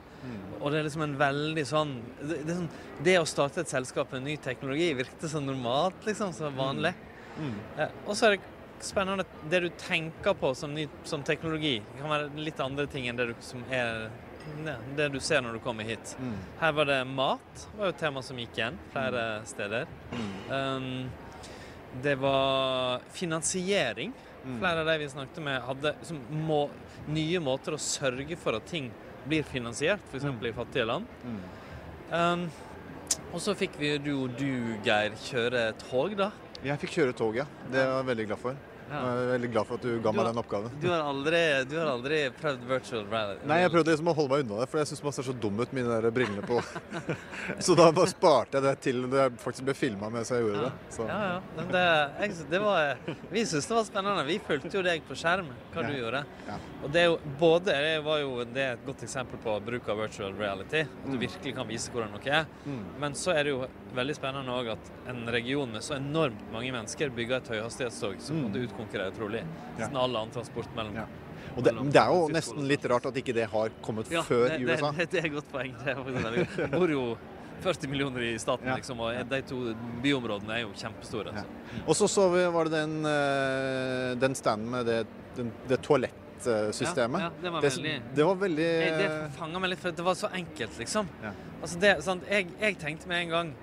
Og 0.60 0.72
det 0.72 0.80
er 0.80 0.88
liksom 0.88 1.04
en 1.06 1.14
veldig 1.20 1.64
sånn 1.68 1.94
det, 2.20 2.40
det, 2.48 2.56
sånn, 2.58 2.68
det 3.06 3.16
å 3.20 3.28
starte 3.28 3.62
et 3.62 3.70
selskap 3.70 4.12
med 4.14 4.26
ny 4.26 4.36
teknologi 4.42 4.90
virket 4.98 5.30
så 5.30 5.42
normalt, 5.42 6.02
liksom, 6.08 6.34
så 6.34 6.50
vanlig. 6.54 6.94
Eh, 7.78 7.96
og 8.06 8.14
så 8.16 8.26
er 8.26 8.36
det 8.36 8.55
spennende 8.84 9.24
det 9.50 9.60
du 9.64 9.68
tenker 9.80 10.34
på 10.34 10.52
som, 10.54 10.74
ny, 10.74 10.88
som 11.04 11.22
teknologi. 11.22 11.78
Det 11.92 12.00
kan 12.00 12.12
være 12.12 12.30
litt 12.46 12.60
andre 12.60 12.86
ting 12.90 13.08
enn 13.08 13.18
det 13.18 13.30
du, 13.30 13.34
som 13.40 13.64
er 13.70 14.08
det 14.96 15.08
du 15.10 15.18
ser 15.20 15.42
når 15.42 15.56
du 15.56 15.62
kommer 15.64 15.84
hit. 15.88 16.14
Her 16.60 16.72
var 16.72 16.86
det 16.86 17.00
mat. 17.08 17.48
Det 17.54 17.80
var 17.80 17.88
jo 17.90 17.94
et 17.94 18.02
tema 18.02 18.22
som 18.22 18.38
gikk 18.38 18.58
igjen 18.58 18.78
flere 18.92 19.24
steder. 19.48 19.88
Um, 20.50 21.08
det 22.02 22.14
var 22.20 23.02
finansiering. 23.10 24.12
Flere 24.60 24.84
av 24.84 24.86
de 24.86 24.98
vi 25.02 25.08
snakket 25.10 25.42
med, 25.42 25.58
hadde 25.66 25.94
liksom 25.98 26.20
må, 26.46 26.60
nye 27.10 27.40
måter 27.42 27.74
å 27.74 27.82
sørge 27.82 28.36
for 28.38 28.54
at 28.60 28.68
ting 28.70 28.92
blir 29.26 29.42
finansiert, 29.42 30.04
f.eks. 30.12 30.28
i 30.30 30.52
fattige 30.54 30.86
land. 30.86 31.08
Um, 32.12 32.46
og 33.32 33.40
så 33.42 33.56
fikk 33.58 33.74
vi 33.80 33.96
du 33.98 34.28
du, 34.38 34.76
Geir, 34.86 35.16
kjøre 35.26 35.72
tog, 35.82 36.14
da. 36.18 36.30
Jeg 36.64 36.78
fikk 36.82 36.96
kjøre 37.00 37.12
tog, 37.16 37.36
ja. 37.36 37.44
Det 37.70 37.82
er 37.82 37.92
jeg 37.98 38.06
veldig 38.14 38.26
glad 38.32 38.38
for. 38.48 38.56
Ja. 38.86 39.00
Jeg 39.02 39.22
er 39.24 39.28
veldig 39.32 39.48
glad 39.50 39.66
for 39.66 39.74
at 39.80 39.82
du 39.82 39.96
ga 39.98 40.10
Du 40.12 40.16
meg 40.16 40.26
den 40.28 40.36
oppgaven. 40.38 40.74
Du 40.78 40.84
har 40.92 41.00
aldri, 41.10 41.38
du 41.66 41.72
har 41.74 41.88
aldri 41.90 42.18
prøvd 42.38 42.60
virtual 42.68 43.00
reality? 43.10 43.48
Nei, 43.50 43.56
jeg 43.64 43.72
prøvde 43.74 43.90
liksom 43.90 44.10
å 44.12 44.14
holde 44.14 44.30
meg 44.36 44.44
unna 44.44 44.60
det, 44.60 44.68
for 44.70 44.78
jeg 44.78 44.86
syns 44.92 45.02
man 45.02 45.14
ser 45.16 45.26
så 45.26 45.34
dum 45.42 45.58
ut 45.58 45.72
med 45.74 45.88
de 45.88 45.96
der 46.04 46.14
brillene 46.14 46.44
på. 46.46 46.60
så 47.66 47.74
da 47.80 47.88
bare 47.96 48.12
sparte 48.12 48.60
jeg 48.60 48.62
det 48.68 48.74
til 48.86 49.00
det 49.10 49.24
faktisk 49.42 49.66
ble 49.66 49.74
filma 49.74 50.10
mens 50.14 50.30
jeg 50.30 50.44
gjorde 50.44 50.68
det. 50.68 50.70
Så. 50.94 51.08
Ja, 51.10 51.16
ja. 51.32 51.40
Men 51.58 51.72
det, 51.74 51.82
jeg, 52.22 52.36
det 52.54 52.60
var, 52.62 52.92
vi 53.34 53.42
syntes 53.50 53.66
det 53.72 53.76
var 53.80 53.88
spennende. 53.90 54.26
Vi 54.30 54.38
fulgte 54.46 54.70
jo 54.78 54.84
deg 54.86 55.02
på 55.10 55.18
skjerm, 55.18 55.50
hva 55.74 55.86
du 55.88 55.92
gjorde. 55.98 56.22
Ja. 56.46 56.60
Og 56.86 56.94
det 56.94 57.02
er 57.02 57.10
jo 57.10 57.18
både 57.42 57.74
det 57.82 57.98
var 58.06 58.22
jo 58.22 58.32
det 58.54 58.68
er 58.68 58.78
et 58.78 58.86
godt 58.86 59.02
eksempel 59.08 59.42
på 59.42 59.56
bruk 59.66 59.90
av 59.90 60.04
virtual 60.06 60.38
reality. 60.38 60.86
At 60.86 61.10
du 61.10 61.16
Mm. 61.16 61.22
virkelig 61.26 61.56
kan 61.58 61.66
vise 61.74 61.90
hvordan 61.90 62.14
noe 62.14 62.30
er. 62.38 62.46
Mm. 62.70 62.80
Men 63.02 63.14
så 63.18 63.34
er 63.34 63.42
det 63.48 63.56
jo 63.56 63.66
veldig 63.96 64.14
spennende 64.18 64.52
òg 64.52 64.68
at 64.76 64.90
en 65.10 65.26
region 65.32 65.70
med 65.72 65.82
så 65.82 65.96
enormt 65.96 66.42
mange 66.52 66.70
mennesker 66.74 67.10
bygger 67.16 67.36
et 67.40 67.48
høyhastighetstog 67.54 68.20
som 68.20 68.36
Mm. 68.36 68.42
måtte 68.48 68.62
utkonkurrere 68.68 69.12
trolig 69.16 69.42
Ja. 69.42 69.86
nesten 69.86 69.96
all 69.96 70.16
annen 70.16 70.32
transport 70.34 70.68
mellom 70.76 70.96
Og 71.56 71.62
det, 71.64 71.72
det 71.92 71.96
er 72.02 72.10
jo 72.12 72.28
nesten 72.28 72.66
litt 72.68 72.84
rart 72.84 73.06
at 73.06 73.14
ikke 73.14 73.32
det 73.34 73.48
har 73.50 73.70
kommet 73.82 74.10
Ja, 74.10 74.22
før 74.22 74.48
det, 74.48 74.60
i 74.60 74.64
USA. 74.64 74.90
det, 74.92 75.10
det 75.10 75.20
er 75.22 75.26
et 75.26 75.32
godt 75.32 75.50
poeng. 75.52 75.74
Det 75.84 76.70
bor 76.72 76.88
jo 76.90 77.16
40 77.62 77.88
millioner 77.88 78.20
i 78.20 78.36
staten, 78.38 78.66
Ja. 78.68 78.74
liksom, 78.76 79.00
og 79.00 79.28
de 79.30 79.40
to 79.42 79.74
byområdene 80.02 80.50
er 80.52 80.60
jo 80.66 80.72
kjempestore. 80.76 81.32
Altså. 81.32 81.46
Og 81.86 81.94
så 81.96 82.08
så 82.08 82.26
vi, 82.34 82.42
var 82.52 82.64
det 82.64 82.72
den, 82.72 83.06
eh, 83.06 84.14
den 84.20 84.34
standen 84.34 84.70
med 84.70 84.84
det, 84.86 85.06
den, 85.36 85.52
det 85.66 85.80
toalettsystemet. 85.80 87.20
Ja, 87.20 87.30
ja, 87.30 87.30
det 87.42 87.52
var 87.52 87.60
det, 87.62 87.72
veldig- 87.72 88.02
det 88.14 88.24
var 88.26 88.34
veldig 88.36 88.58
Jeg, 88.58 88.98
det 88.98 89.32
fanga 89.38 89.58
meg 89.60 89.70
litt, 89.70 89.78
for 89.80 89.90
det 89.90 90.04
var 90.04 90.14
så 90.14 90.28
enkelt, 90.34 90.78
liksom. 90.78 91.08
Altså 91.62 91.80
det, 91.80 92.02
sant? 92.04 92.22
Jeg, 92.30 92.48
jeg 92.60 92.78
tenkte 92.78 93.06
med 93.08 93.22
en 93.22 93.30
gang 93.30 93.54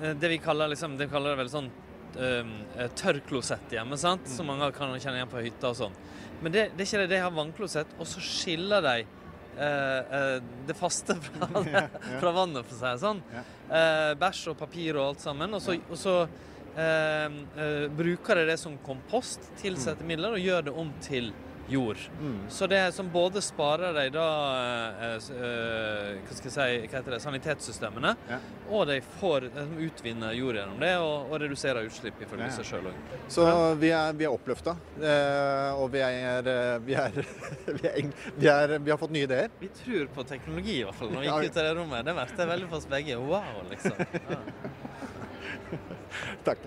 det 0.00 0.32
vi 0.32 0.40
kaller, 0.42 0.72
liksom, 0.72 0.96
det 0.98 1.08
vi 1.08 1.12
kaller 1.12 1.34
det 1.34 1.42
vel 1.42 1.52
sånn 1.52 1.70
um, 2.16 2.52
tørrklosett 2.96 3.74
hjemme, 3.76 3.98
sant? 4.00 4.28
som 4.30 4.48
mange 4.48 4.70
kan 4.76 4.92
kjenne 4.96 5.20
igjen 5.20 5.32
på 5.32 5.44
hytta 5.44 5.72
og 5.72 5.78
sånn. 5.82 5.96
Men 6.40 6.54
det, 6.54 6.66
det 6.74 6.84
er 6.84 6.88
ikke 6.88 7.00
det. 7.02 7.08
De 7.12 7.22
har 7.24 7.34
vannklosett, 7.36 7.96
og 8.00 8.08
så 8.08 8.22
skiller 8.24 8.84
de 8.86 8.94
uh, 9.04 9.60
uh, 9.60 10.36
det 10.68 10.76
faste 10.78 11.16
fra, 11.26 11.50
fra 12.22 12.32
vannet, 12.36 12.64
for 12.64 12.76
å 12.76 12.78
si 12.78 12.86
det 12.86 13.02
sånn. 13.02 13.24
Uh, 13.68 14.12
bæsj 14.20 14.46
og 14.54 14.60
papir 14.62 14.96
og 14.96 15.10
alt 15.10 15.26
sammen. 15.26 15.58
Og 15.58 15.64
så, 15.64 15.76
og 15.90 16.00
så 16.00 16.16
eh, 16.76 17.24
eh, 17.24 17.90
bruker 17.90 18.36
de 18.36 18.46
det 18.50 18.58
som 18.60 18.78
kompost, 18.86 19.50
tilsetter 19.60 20.06
midler, 20.06 20.36
og 20.36 20.44
gjør 20.44 20.68
det 20.68 20.74
om 20.82 20.92
til 21.04 21.32
jord. 21.70 21.96
Så 22.48 22.66
det 22.66 22.80
som 22.92 23.10
både 23.12 23.40
sparer 23.42 23.94
de 23.94 24.06
da 24.14 24.26
eh, 24.58 25.14
eh, 25.14 26.18
hva 26.26 26.36
skal 26.36 26.48
jeg 26.48 26.54
si, 26.54 26.88
hva 26.90 26.98
heter 26.98 27.14
det, 27.14 27.20
sanitetssystemene, 27.22 28.14
og 28.70 28.86
de 28.90 28.98
får 29.20 29.48
de 29.54 29.66
utvinner 29.86 30.34
jord 30.36 30.58
gjennom 30.58 30.82
det, 30.82 30.92
og, 31.02 31.30
og 31.30 31.42
reduserer 31.44 31.86
utslipp 31.86 32.20
ifølge 32.24 32.48
Ja, 32.48 32.50
ja. 32.50 32.56
seg 32.58 32.68
sjøl 32.70 32.90
òg. 32.90 33.16
Så 33.30 33.46
vi 33.80 33.92
er, 33.94 34.14
vi 34.18 34.26
er 34.26 34.34
oppløfta, 34.34 34.76
eh, 34.98 35.80
og 35.80 35.90
vi 35.94 36.04
er, 36.06 36.50
eh, 36.54 36.76
vi, 36.86 36.96
er, 36.98 37.20
vi, 37.80 38.48
er, 38.50 38.76
vi, 38.78 38.90
har 38.92 39.00
fått 39.00 39.14
nye 39.14 39.28
ideer. 39.28 39.50
Vi 39.60 39.70
tror 39.82 40.10
på 40.14 40.26
teknologi, 40.30 40.80
i 40.80 40.86
hvert 40.88 40.98
fall. 40.98 41.14
Når 41.14 41.26
vi 41.26 41.30
gikk 41.30 41.50
ut 41.54 41.60
av 41.62 41.68
det 41.68 41.74
rommet. 41.78 42.06
Det 42.06 42.16
merket 42.16 42.44
jeg 42.44 42.52
veldig 42.54 42.70
for 42.70 42.82
oss 42.82 42.90
begge. 42.90 43.20
Wow, 43.30 43.64
liksom. 43.70 43.96
Ja. 44.30 44.42
Takk. 46.44 46.62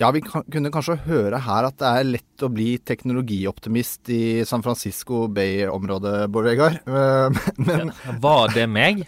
Ja, 0.00 0.08
vi 0.10 0.22
kan, 0.24 0.44
kunne 0.48 0.70
kanskje 0.72 0.96
høre 1.04 1.38
her 1.44 1.66
at 1.68 1.76
det 1.80 1.88
er 1.88 2.06
lett 2.08 2.42
å 2.42 2.48
bli 2.50 2.78
teknologioptimist 2.80 4.08
i 4.10 4.22
San 4.48 4.64
Francisco 4.64 5.26
Bay-området, 5.28 6.30
Bård 6.32 6.48
Vegard. 6.48 6.78
Men, 6.86 7.92
Men 7.92 7.92
Var 8.24 8.54
det 8.56 8.64
meg? 8.72 9.02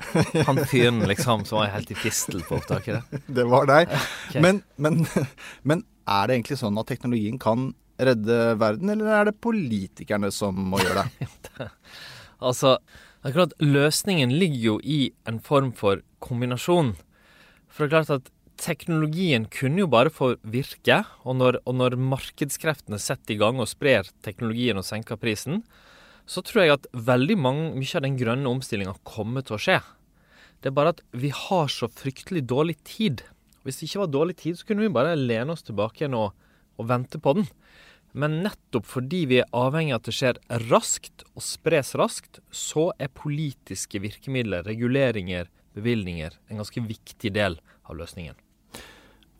Han 0.45 0.61
fyren 0.69 1.01
liksom 1.09 1.47
som 1.49 1.63
var 1.63 1.73
helt 1.73 1.91
i 1.91 1.97
fistel 1.99 2.45
på 2.45 2.59
opptaket? 2.61 3.17
Det 3.39 3.47
var 3.49 3.67
deg. 3.71 3.89
Okay. 4.29 4.45
Men, 4.45 4.61
men, 4.77 5.07
men 5.69 5.87
er 6.05 6.29
det 6.29 6.37
egentlig 6.37 6.61
sånn 6.61 6.79
at 6.79 6.91
teknologien 6.93 7.41
kan 7.41 7.73
redde 7.97 8.39
verden, 8.61 8.93
eller 8.93 9.11
er 9.17 9.31
det 9.31 9.39
politikerne 9.43 10.29
som 10.35 10.59
må 10.71 10.83
gjøre 10.85 11.09
det? 11.09 11.71
Altså, 12.45 12.75
akkurat 13.25 13.55
løsningen 13.63 14.35
ligger 14.37 14.61
jo 14.67 14.73
i 14.85 14.99
en 15.31 15.39
form 15.41 15.71
for 15.73 16.03
kombinasjon. 16.21 16.91
For 17.73 17.87
det 17.87 17.87
er 17.87 17.93
klart 17.95 18.11
at 18.19 18.33
teknologien 18.65 19.45
kunne 19.53 19.83
jo 19.83 19.89
bare 19.91 20.13
få 20.13 20.35
virke, 20.49 21.03
og 21.25 21.37
når, 21.41 21.61
og 21.69 21.77
når 21.77 21.99
markedskreftene 22.01 23.01
setter 23.03 23.37
i 23.37 23.41
gang 23.41 23.61
og 23.61 23.69
sprer 23.71 24.09
teknologien 24.25 24.81
og 24.81 24.87
senker 24.87 25.21
prisen, 25.21 25.63
så 26.25 26.41
tror 26.41 26.63
jeg 26.63 26.77
at 26.79 26.89
veldig 26.97 27.37
mange, 27.37 27.67
mye 27.77 27.99
av 27.99 28.05
den 28.07 28.17
grønne 28.21 28.49
omstillinga 28.49 28.97
kommer 29.05 29.45
til 29.45 29.59
å 29.59 29.61
skje. 29.61 29.79
Det 30.65 30.71
er 30.71 30.77
bare 30.79 30.95
at 30.95 31.03
vi 31.13 31.29
har 31.35 31.69
så 31.69 31.91
fryktelig 31.93 32.47
dårlig 32.49 32.79
tid. 32.89 33.21
Hvis 33.65 33.81
det 33.81 33.91
ikke 33.91 34.07
var 34.07 34.15
dårlig 34.15 34.39
tid, 34.41 34.57
så 34.57 34.69
kunne 34.69 34.87
vi 34.87 34.95
bare 34.97 35.19
lene 35.19 35.53
oss 35.53 35.67
tilbake 35.67 36.01
igjen 36.01 36.17
og, 36.17 36.33
og 36.81 36.89
vente 36.89 37.21
på 37.21 37.37
den. 37.37 37.51
Men 38.17 38.39
nettopp 38.47 38.87
fordi 38.89 39.25
vi 39.29 39.43
er 39.43 39.51
avhengig 39.59 39.93
av 39.93 40.01
at 40.01 40.09
det 40.09 40.17
skjer 40.17 40.41
raskt 40.71 41.27
og 41.35 41.45
spres 41.45 41.93
raskt, 41.99 42.41
så 42.49 42.93
er 42.97 43.13
politiske 43.13 44.01
virkemidler, 44.01 44.65
reguleringer, 44.65 45.51
bevilgninger 45.77 46.39
en 46.49 46.63
ganske 46.63 46.87
viktig 46.89 47.35
del 47.35 47.59
av 47.85 47.99
løsningen. 47.99 48.39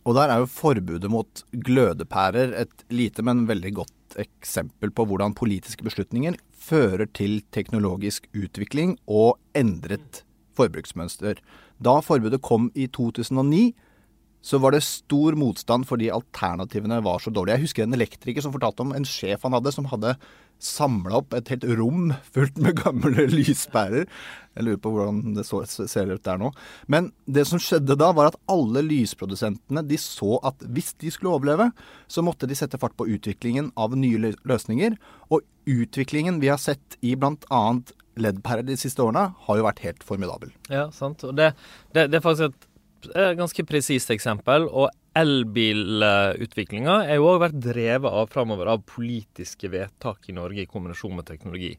Og 0.05 0.17
der 0.19 0.29
er 0.29 0.43
jo 0.43 0.51
forbudet 0.51 1.09
mot 1.11 1.45
glødepærer 1.65 2.53
et 2.61 2.85
lite, 2.93 3.25
men 3.25 3.47
veldig 3.49 3.73
godt 3.81 4.19
eksempel 4.21 4.93
på 4.93 5.07
hvordan 5.09 5.35
politiske 5.35 5.85
beslutninger 5.87 6.37
fører 6.53 7.09
til 7.17 7.41
teknologisk 7.53 8.29
utvikling 8.37 8.99
og 9.09 9.39
endret 9.57 10.23
forbruksmønster. 10.59 11.41
Da 11.81 11.97
forbudet 12.05 12.43
kom 12.45 12.69
i 12.75 12.87
2009, 12.87 13.73
så 14.45 14.61
var 14.61 14.75
det 14.75 14.85
stor 14.85 15.37
motstand 15.41 15.87
fordi 15.89 16.11
alternativene 16.13 17.01
var 17.05 17.23
så 17.23 17.33
dårlige. 17.33 17.57
Jeg 17.57 17.69
husker 17.69 17.87
en 17.87 17.97
elektriker 17.97 18.45
som 18.45 18.53
fortalte 18.53 18.85
om 18.85 18.93
en 18.93 19.07
sjef 19.09 19.47
han 19.47 19.57
hadde, 19.57 19.73
som 19.73 19.89
hadde 19.89 20.19
samla 20.65 21.19
opp 21.21 21.35
et 21.37 21.49
helt 21.53 21.65
rom 21.79 22.13
fullt 22.35 22.59
med 22.63 22.77
gamle 22.83 23.25
lyspærer. 23.33 24.05
Jeg 24.55 24.67
lurer 24.67 24.83
på 24.85 24.93
hvordan 24.93 25.35
det 25.39 25.47
så, 25.49 25.63
ser 25.67 26.13
ut 26.13 26.25
der 26.27 26.41
nå. 26.41 26.53
Men 26.93 27.11
det 27.25 27.47
som 27.49 27.61
skjedde 27.63 27.97
da, 28.01 28.11
var 28.17 28.31
at 28.31 28.39
alle 28.53 28.85
lysprodusentene 28.85 29.85
de 29.89 29.99
så 30.01 30.39
at 30.47 30.61
hvis 30.77 30.93
de 31.01 31.13
skulle 31.15 31.35
overleve, 31.35 31.71
så 32.07 32.25
måtte 32.25 32.49
de 32.51 32.59
sette 32.59 32.81
fart 32.81 32.97
på 33.01 33.09
utviklingen 33.17 33.73
av 33.81 33.97
nye 33.99 34.35
løsninger. 34.45 34.99
Og 35.33 35.45
utviklingen 35.65 36.41
vi 36.45 36.53
har 36.53 36.61
sett 36.63 36.99
i 37.01 37.17
bl.a. 37.17 37.65
LED-pærer 38.15 38.69
de 38.69 38.77
siste 38.79 39.03
årene, 39.03 39.33
har 39.49 39.59
jo 39.59 39.67
vært 39.67 39.83
helt 39.89 40.05
formidabel. 40.07 40.53
Ja, 40.71 40.87
sant. 40.95 41.25
Og 41.27 41.35
det, 41.35 41.51
det, 41.97 42.07
det 42.13 42.21
er 42.21 42.29
faktisk 42.29 42.53
et 42.53 42.71
ganske 43.13 43.67
presist 43.69 44.11
eksempel. 44.15 44.69
Og 44.71 44.89
elbilutviklinga 45.19 47.03
er 47.07 47.21
jo 47.21 47.31
òg 47.35 47.45
vært 47.47 47.61
drevet 47.63 48.11
av 48.11 48.33
framover 48.33 48.73
av 48.73 48.83
politiske 48.89 49.71
vedtak 49.71 50.31
i 50.31 50.37
Norge 50.37 50.65
i 50.65 50.71
kombinasjon 50.71 51.17
med 51.19 51.29
teknologi. 51.29 51.77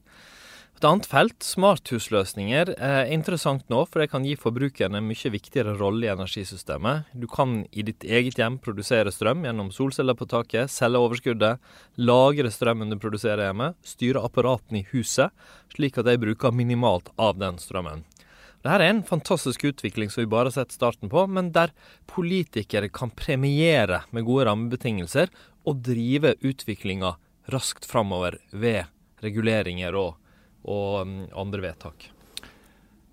Et 0.75 0.83
annet 0.83 1.05
felt, 1.07 1.37
smarthusløsninger, 1.39 2.73
er 2.83 3.11
interessant 3.15 3.63
nå, 3.71 3.85
for 3.87 4.01
det 4.03 4.09
kan 4.11 4.25
gi 4.27 4.33
forbrukerne 4.35 4.99
en 4.99 5.07
mye 5.07 5.29
viktigere 5.31 5.77
rolle 5.79 6.03
i 6.03 6.09
energisystemet. 6.11 7.13
Du 7.15 7.29
kan 7.31 7.61
i 7.71 7.85
ditt 7.87 8.03
eget 8.03 8.41
hjem 8.41 8.57
produsere 8.59 9.13
strøm 9.15 9.45
gjennom 9.47 9.69
solceller 9.71 10.17
på 10.19 10.27
taket, 10.27 10.67
selge 10.73 10.99
overskuddet, 10.99 11.63
lagre 11.95 12.51
strømmen 12.51 12.91
du 12.91 12.99
produserer 12.99 13.47
hjemme, 13.47 13.71
styre 13.87 14.25
apparatene 14.27 14.81
i 14.81 14.89
huset, 14.91 15.31
slik 15.71 15.95
at 16.01 16.09
de 16.09 16.19
bruker 16.19 16.51
minimalt 16.51 17.07
av 17.15 17.39
den 17.39 17.55
strømmen. 17.63 18.03
Dette 18.65 18.81
er 18.81 18.95
en 18.95 19.03
fantastisk 19.05 19.61
utvikling 19.69 20.09
som 20.09 20.23
vi 20.23 20.29
bare 20.31 20.49
har 20.49 20.55
sett 20.55 20.73
starten 20.73 21.09
på, 21.11 21.27
men 21.29 21.51
der 21.53 21.69
politikere 22.09 22.89
kan 22.89 23.11
premiere 23.13 23.99
med 24.09 24.25
gode 24.25 24.47
rammebetingelser 24.47 25.29
og 25.69 25.83
drive 25.85 26.31
utviklinga 26.41 27.11
raskt 27.53 27.85
framover 27.85 28.39
ved 28.49 28.89
reguleringer 29.21 29.93
og, 29.99 30.17
og 30.65 31.05
um, 31.05 31.13
andre 31.37 31.61
vedtak. 31.67 32.07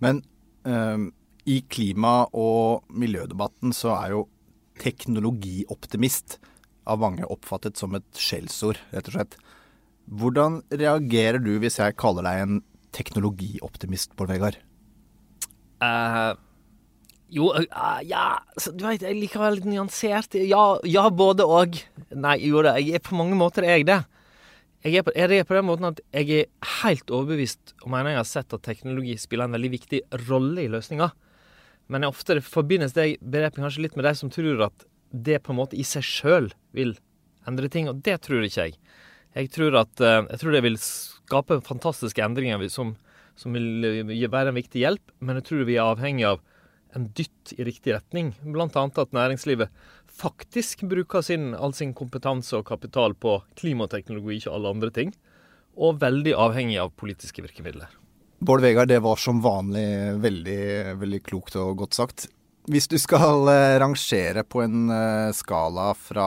Men 0.01 0.23
eh, 0.65 1.05
i 1.45 1.61
klima- 1.69 2.31
og 2.33 2.89
miljødebatten 2.89 3.77
så 3.77 3.93
er 3.99 4.17
jo 4.17 4.25
teknologioptimist 4.81 6.39
av 6.89 7.05
mange 7.05 7.29
oppfattet 7.29 7.77
som 7.77 7.93
et 8.01 8.09
skjellsord, 8.17 8.81
rett 8.97 9.13
og 9.13 9.21
slett. 9.21 9.41
Hvordan 10.09 10.63
reagerer 10.73 11.45
du 11.45 11.59
hvis 11.61 11.77
jeg 11.77 12.01
kaller 12.01 12.25
deg 12.25 12.41
en 12.41 12.61
teknologioptimist, 12.97 14.17
Bård 14.17 14.33
Vegar? 14.33 14.57
Uh, 15.83 16.37
jo, 17.33 17.49
uh, 17.51 17.99
ja 18.07 18.39
Du 18.77 18.85
veit, 18.85 19.03
jeg 19.03 19.17
liker 19.19 19.41
å 19.41 19.47
være 19.47 19.59
litt 19.59 19.69
nyansert. 19.71 20.37
Ja, 20.47 20.79
ja 20.87 21.09
både 21.11 21.47
og. 21.49 21.79
Nei, 22.13 22.37
jo 22.45 22.63
da, 22.65 22.77
jeg 22.79 23.01
er 23.01 23.05
på 23.05 23.19
mange 23.19 23.39
måter 23.39 23.67
er 23.67 23.81
jeg 23.81 23.89
det. 23.91 24.03
Jeg 24.83 24.99
er, 24.99 25.05
på, 25.07 25.13
jeg 25.15 25.39
er 25.39 25.47
på 25.47 25.55
den 25.55 25.69
måten 25.69 25.87
at 25.93 26.01
jeg 26.11 26.43
er 26.43 26.71
helt 26.83 27.11
overbevist 27.15 27.77
og 27.85 27.93
mener 27.93 28.17
jeg 28.17 28.19
har 28.19 28.27
sett 28.27 28.55
at 28.57 28.65
teknologi 28.67 29.15
spiller 29.21 29.47
en 29.47 29.55
veldig 29.55 29.71
viktig 29.77 30.01
rolle 30.27 30.65
i 30.65 30.71
løsninga. 30.73 31.13
Men 31.93 32.09
ofte 32.09 32.41
forbindes 32.43 32.97
det 32.97 33.21
begrepet 33.23 33.63
kanskje 33.63 33.85
litt 33.87 33.95
med 33.99 34.09
de 34.09 34.15
som 34.19 34.33
tror 34.33 34.67
at 34.67 34.87
det 35.13 35.39
på 35.45 35.53
en 35.53 35.61
måte 35.61 35.79
i 35.79 35.87
seg 35.87 36.03
sjøl 36.07 36.51
vil 36.75 36.97
endre 37.47 37.71
ting, 37.71 37.87
og 37.91 38.03
det 38.03 38.17
tror 38.27 38.43
ikke 38.43 38.67
jeg. 38.67 38.75
Jeg 39.39 39.53
tror 39.55 39.79
at 39.85 40.03
jeg 40.03 40.41
tror 40.43 40.57
det 40.57 40.65
vil 40.67 40.79
skape 40.83 41.61
fantastiske 41.65 42.25
endringer 42.25 42.67
som, 42.73 42.97
som 43.39 43.55
vil 43.57 44.05
være 44.31 44.53
en 44.53 44.59
viktig 44.59 44.83
hjelp, 44.83 45.15
men 45.21 45.39
jeg 45.41 45.49
tror 45.49 45.69
vi 45.69 45.79
er 45.79 45.89
avhengig 45.89 46.27
av 46.29 46.43
en 46.97 47.09
dytt 47.17 47.55
i 47.57 47.65
riktig 47.65 47.95
retning. 47.95 48.33
Bl.a. 48.45 48.69
at 48.69 49.17
næringslivet 49.17 49.73
faktisk 50.13 50.85
bruker 50.89 51.25
sin, 51.25 51.53
all 51.55 51.73
sin 51.77 51.95
kompetanse 51.97 52.59
og 52.59 52.67
kapital 52.69 53.17
på 53.17 53.39
klimateknologi, 53.59 54.43
ikke 54.43 54.53
alle 54.53 54.75
andre 54.77 54.93
ting. 54.93 55.15
Og 55.73 56.03
veldig 56.03 56.35
avhengig 56.37 56.79
av 56.83 56.93
politiske 57.01 57.45
virkemidler. 57.45 57.89
Bård 58.43 58.61
Vegar, 58.65 58.89
det 58.91 59.01
var 59.05 59.21
som 59.23 59.41
vanlig 59.41 59.87
veldig, 60.21 60.63
veldig 61.01 61.21
klokt 61.25 61.57
og 61.61 61.79
godt 61.85 61.97
sagt. 61.97 62.27
Hvis 62.71 62.89
du 62.91 62.99
skal 63.01 63.49
eh, 63.51 63.79
rangere 63.83 64.45
på 64.47 64.63
en 64.63 64.91
eh, 64.93 65.31
skala 65.35 65.93
fra 65.99 66.27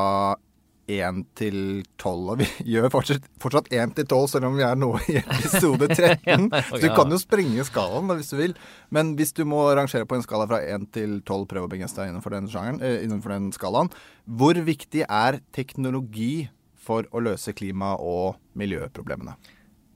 1 0.88 1.22
til 1.38 1.58
12. 1.98 2.30
Og 2.34 2.40
vi 2.42 2.48
gjør 2.76 2.90
fortsatt, 2.94 3.26
fortsatt 3.42 3.70
1 3.74 3.96
til 3.98 4.06
12, 4.08 4.28
selv 4.36 4.50
om 4.50 4.58
vi 4.60 4.66
er 4.68 4.78
nå 4.80 4.92
i 5.12 5.18
episode 5.22 5.90
13. 5.96 6.50
Så 6.70 6.82
du 6.84 6.88
kan 6.96 7.12
jo 7.14 7.20
sprenge 7.22 7.66
skalaen 7.68 8.10
da, 8.12 8.18
hvis 8.20 8.30
du 8.34 8.38
vil. 8.40 8.56
Men 8.94 9.16
hvis 9.20 9.34
du 9.38 9.44
må 9.50 9.64
rangere 9.78 10.06
på 10.10 10.18
en 10.20 10.26
skala 10.26 10.48
fra 10.50 10.62
1 10.62 10.90
til 10.96 11.18
12, 11.26 11.46
prøv 11.52 11.68
å 11.68 11.72
begrense 11.72 11.98
deg 11.98 12.12
innenfor 12.14 12.36
den, 12.38 12.50
sjangeren, 12.54 12.82
eh, 12.86 13.00
innenfor 13.06 13.34
den 13.36 13.50
skalaen. 13.56 13.90
Hvor 14.26 14.58
viktig 14.68 15.06
er 15.08 15.40
teknologi 15.56 16.48
for 16.86 17.08
å 17.10 17.22
løse 17.26 17.54
klima- 17.58 17.96
og 17.98 18.36
miljøproblemene? 18.58 19.34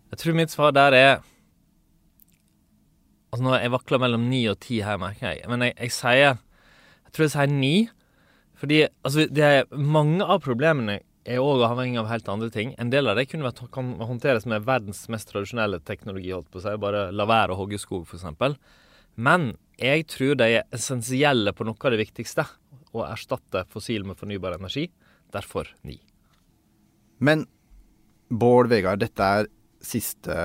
Jeg 0.10 0.24
tror 0.24 0.38
mitt 0.40 0.50
svar 0.54 0.72
der 0.74 0.96
er 0.98 1.12
Altså 3.30 3.46
nå 3.46 3.52
Jeg 3.62 3.70
vakler 3.70 4.00
mellom 4.02 4.24
9 4.26 4.40
og 4.50 4.56
10 4.58 4.80
her, 4.88 4.98
merker 4.98 5.36
jeg. 5.36 5.44
Men 5.52 5.68
jeg, 5.68 5.76
jeg 5.78 5.94
sier 5.94 6.24
Jeg 6.34 7.12
tror 7.14 7.28
jeg 7.28 7.34
sier 7.36 7.52
9. 7.54 7.74
Fordi 8.60 8.84
altså, 9.08 9.26
er 9.30 9.70
mange 9.72 10.26
av 10.26 10.42
problemene 10.44 11.00
er 11.30 11.44
òg 11.44 11.64
avhengig 11.68 12.00
av 12.02 12.10
helt 12.10 12.30
andre 12.32 12.50
ting. 12.54 12.74
En 12.82 12.92
del 12.92 13.10
av 13.10 13.20
det 13.20 13.28
kunne 13.30 13.48
vært, 13.48 13.62
kan 13.74 13.94
håndteres 14.02 14.48
med 14.50 14.66
verdens 14.68 15.04
mest 15.12 15.30
tradisjonelle 15.32 15.82
teknologi, 15.88 16.32
holdt 16.34 16.50
på 16.52 16.62
å 16.62 16.66
si. 16.66 16.76
Bare 16.82 17.10
la 17.16 17.28
være 17.30 17.56
å 17.56 17.60
hogge 17.60 17.80
skog, 17.82 18.08
f.eks. 18.08 18.58
Men 19.20 19.54
jeg 19.80 20.08
tror 20.12 20.40
de 20.40 20.48
er 20.60 20.68
essensielle 20.76 21.54
på 21.56 21.68
noe 21.68 21.80
av 21.80 21.94
det 21.94 22.02
viktigste. 22.02 22.48
Å 22.96 23.06
erstatte 23.06 23.66
fossil 23.70 24.08
med 24.08 24.20
fornybar 24.20 24.58
energi. 24.58 24.88
Derfor 25.34 25.70
ni. 25.86 26.00
Men 27.20 27.46
Bård 28.30 28.70
Vegard, 28.72 29.02
dette 29.04 29.24
er 29.24 29.50
siste 29.84 30.36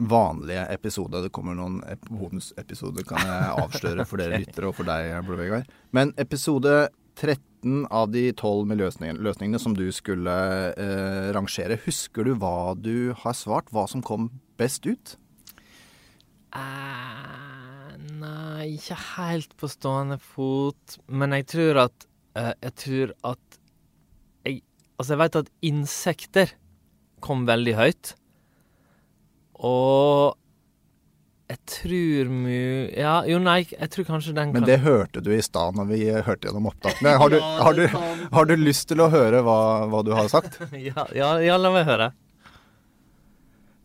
vanlige 0.00 0.64
episode. 0.72 1.20
Det 1.24 1.32
kommer 1.34 1.56
noen 1.58 1.80
bonusepisoder, 2.08 3.04
kan 3.08 3.20
jeg 3.26 3.52
avsløre 3.64 4.06
for 4.08 4.22
dere 4.22 4.38
lyttere 4.42 4.70
og 4.70 4.78
for 4.78 4.88
deg, 4.88 5.12
Blå 5.26 5.38
Vegard. 5.40 5.70
Men 5.96 6.14
episode 6.20 6.88
13 7.20 7.84
av 7.92 8.08
de 8.14 8.30
12 8.32 8.68
miljøløsningene 8.70 9.60
som 9.60 9.74
du 9.76 9.86
skulle 9.92 10.36
eh, 10.72 11.28
rangere, 11.36 11.80
husker 11.84 12.24
du 12.24 12.34
hva 12.40 12.72
du 12.78 13.12
har 13.20 13.36
svart? 13.36 13.68
Hva 13.74 13.84
som 13.90 14.04
kom 14.04 14.30
best 14.60 14.88
ut? 14.88 15.16
Uh, 16.50 17.92
nei, 18.18 18.74
ikke 18.74 18.96
helt 19.14 19.52
på 19.60 19.68
stående 19.70 20.18
fot. 20.22 20.96
Men 21.06 21.36
jeg 21.36 21.46
tror 21.52 21.84
at 21.84 22.08
uh, 22.34 22.54
Jeg 22.58 22.74
tror 22.82 23.12
at 23.34 23.60
jeg, 24.48 24.62
Altså, 24.96 25.12
jeg 25.12 25.20
vet 25.20 25.38
at 25.44 25.52
insekter 25.70 26.56
kom 27.22 27.44
veldig 27.48 27.76
høyt. 27.76 28.14
Og 29.66 30.36
jeg 31.50 31.58
tror 31.66 32.28
mu... 32.30 32.54
Ja, 32.94 33.16
jo, 33.26 33.40
nei, 33.42 33.64
jeg 33.66 33.90
tror 33.90 34.06
kanskje 34.06 34.34
den 34.36 34.52
kan 34.52 34.60
Men 34.60 34.68
det 34.68 34.78
hørte 34.84 35.22
du 35.24 35.32
i 35.34 35.42
stad 35.42 35.74
når 35.78 35.88
vi 35.90 36.00
hørte 36.12 36.46
gjennom 36.46 36.68
opptakene. 36.70 37.16
Har, 37.18 37.34
har, 37.64 37.80
har, 38.30 38.46
du 38.46 38.54
lyst 38.60 38.86
til 38.92 39.02
å 39.02 39.10
høre 39.10 39.42
hva, 39.46 39.60
hva 39.90 40.02
du 40.06 40.12
har 40.14 40.30
sagt? 40.30 40.60
ja, 40.90 41.08
ja, 41.16 41.32
ja, 41.42 41.58
la 41.58 41.72
meg 41.74 41.88
høre. 41.90 42.12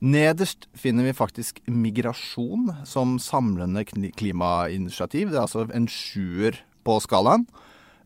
Nederst 0.06 0.68
finner 0.78 1.08
vi 1.08 1.16
faktisk 1.18 1.64
migrasjon 1.66 2.70
som 2.86 3.18
samlende 3.18 3.86
klimainitiativ. 3.88 5.32
Det 5.32 5.40
er 5.40 5.46
altså 5.48 5.66
en 5.74 5.90
sjuer 5.90 6.60
på 6.86 7.00
skalaen. 7.02 7.48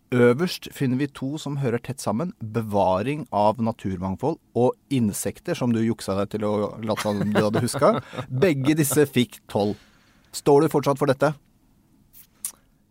Øverst 0.10 0.72
finner 0.74 0.98
vi 0.98 1.06
to 1.14 1.36
som 1.38 1.60
hører 1.62 1.82
tett 1.86 2.02
sammen. 2.02 2.32
Bevaring 2.42 3.28
av 3.36 3.60
naturmangfold 3.62 4.40
og 4.58 4.74
insekter, 4.90 5.54
som 5.54 5.70
du 5.74 5.84
juksa 5.84 6.16
deg 6.18 6.32
til 6.34 6.48
å 6.48 6.54
late 6.82 7.06
som 7.06 7.22
du 7.22 7.38
hadde 7.38 7.62
huska. 7.62 7.92
Begge 8.46 8.74
disse 8.80 9.06
fikk 9.06 9.38
tolv. 9.52 9.78
Står 10.34 10.66
du 10.66 10.74
fortsatt 10.74 10.98
for 10.98 11.10
dette? 11.10 11.34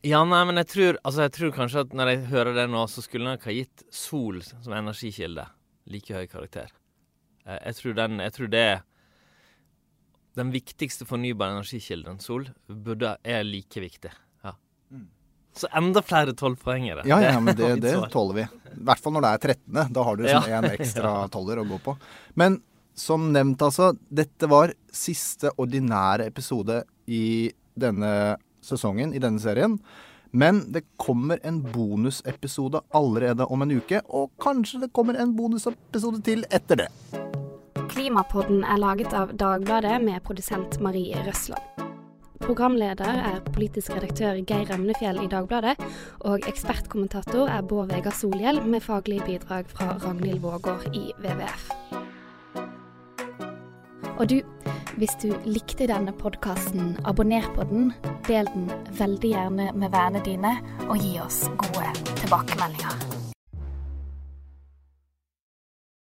Ja, 0.07 0.21
nei, 0.23 0.45
men 0.47 0.61
jeg 0.63 0.71
tror, 0.71 0.99
altså, 1.03 1.25
jeg 1.27 1.35
tror 1.35 1.55
kanskje 1.57 1.83
at 1.83 1.97
når 1.99 2.13
jeg 2.13 2.29
hører 2.31 2.55
det 2.55 2.69
nå, 2.71 2.85
så 2.87 3.03
skulle 3.03 3.35
jeg 3.35 3.43
ha 3.49 3.57
gitt 3.57 3.83
sol 3.91 4.39
som 4.47 4.77
energikilde 4.79 5.49
like 5.91 6.15
høy 6.15 6.31
karakter. 6.31 6.71
Eh, 7.43 7.59
jeg 7.65 7.81
tror, 7.81 7.99
den, 7.99 8.23
jeg 8.23 8.37
tror 8.37 8.53
det 8.53 8.63
er 8.63 8.79
den 10.39 10.55
viktigste 10.55 11.03
fornybare 11.09 11.59
energikilden, 11.59 12.23
sol, 12.23 12.47
burde, 12.71 13.17
er 13.27 13.43
like 13.43 13.83
viktig. 13.83 14.15
Så 15.59 15.69
enda 15.75 16.03
flere 16.07 16.35
tolvpoengere. 16.39 17.03
Ja, 17.09 17.19
ja, 17.23 17.37
men 17.41 17.57
det, 17.57 17.75
det 17.85 17.95
tåler 18.13 18.35
vi. 18.35 18.47
I 18.79 18.83
hvert 18.87 19.03
fall 19.03 19.17
når 19.17 19.27
det 19.27 19.31
er 19.35 19.45
13. 19.55 19.95
Da 19.95 20.05
har 20.07 20.17
du 20.17 20.25
liksom 20.25 20.53
en 20.59 20.71
ekstra 20.71 21.15
tolver 21.35 21.63
å 21.63 21.69
gå 21.69 21.81
på. 21.83 21.97
Men 22.39 22.61
som 22.99 23.33
nevnt, 23.33 23.63
altså. 23.63 23.93
Dette 24.09 24.51
var 24.51 24.75
siste 24.95 25.53
ordinære 25.59 26.29
episode 26.31 26.83
i 27.07 27.51
denne 27.79 28.13
sesongen, 28.65 29.15
i 29.15 29.23
denne 29.23 29.43
serien. 29.43 29.79
Men 30.31 30.61
det 30.73 30.85
kommer 31.01 31.41
en 31.43 31.63
bonusepisode 31.63 32.83
allerede 32.95 33.47
om 33.49 33.63
en 33.65 33.73
uke, 33.79 34.03
og 34.09 34.31
kanskje 34.43 34.83
det 34.85 34.93
kommer 34.93 35.17
en 35.17 35.33
bonusepisode 35.37 36.21
til 36.27 36.45
etter 36.51 36.85
det. 36.85 36.89
Klimapodden 37.89 38.65
er 38.65 38.83
laget 38.83 39.15
av 39.17 39.33
Dagbladet 39.41 39.97
med 40.05 40.21
produsent 40.27 40.81
Marie 40.85 41.17
Røsland. 41.27 41.88
Programleder 42.41 43.19
er 43.33 43.41
politisk 43.53 43.91
redaktør 43.97 44.39
Geir 44.47 44.71
Remnefjell 44.71 45.21
i 45.25 45.29
Dagbladet, 45.31 45.75
og 46.21 46.47
ekspertkommentator 46.49 47.51
er 47.51 47.67
Bård 47.67 47.91
Vegar 47.93 48.15
Solhjell, 48.15 48.63
med 48.65 48.81
faglige 48.81 49.27
bidrag 49.27 49.69
fra 49.71 49.97
Ragnhild 50.05 50.41
Vågård 50.41 50.89
i 50.95 51.11
WWF. 51.19 51.69
Og 54.19 54.31
du, 54.31 54.41
hvis 54.99 55.15
du 55.23 55.29
likte 55.47 55.87
denne 55.91 56.13
podkasten, 56.13 56.97
abonner 57.05 57.47
på 57.55 57.69
den, 57.71 57.93
del 58.27 58.51
den 58.55 58.71
veldig 58.99 59.35
gjerne 59.35 59.71
med 59.75 59.95
vennene 59.95 60.25
dine, 60.27 60.57
og 60.89 60.99
gi 60.99 61.15
oss 61.23 61.45
gode 61.63 61.95
tilbakemeldinger. 62.17 63.18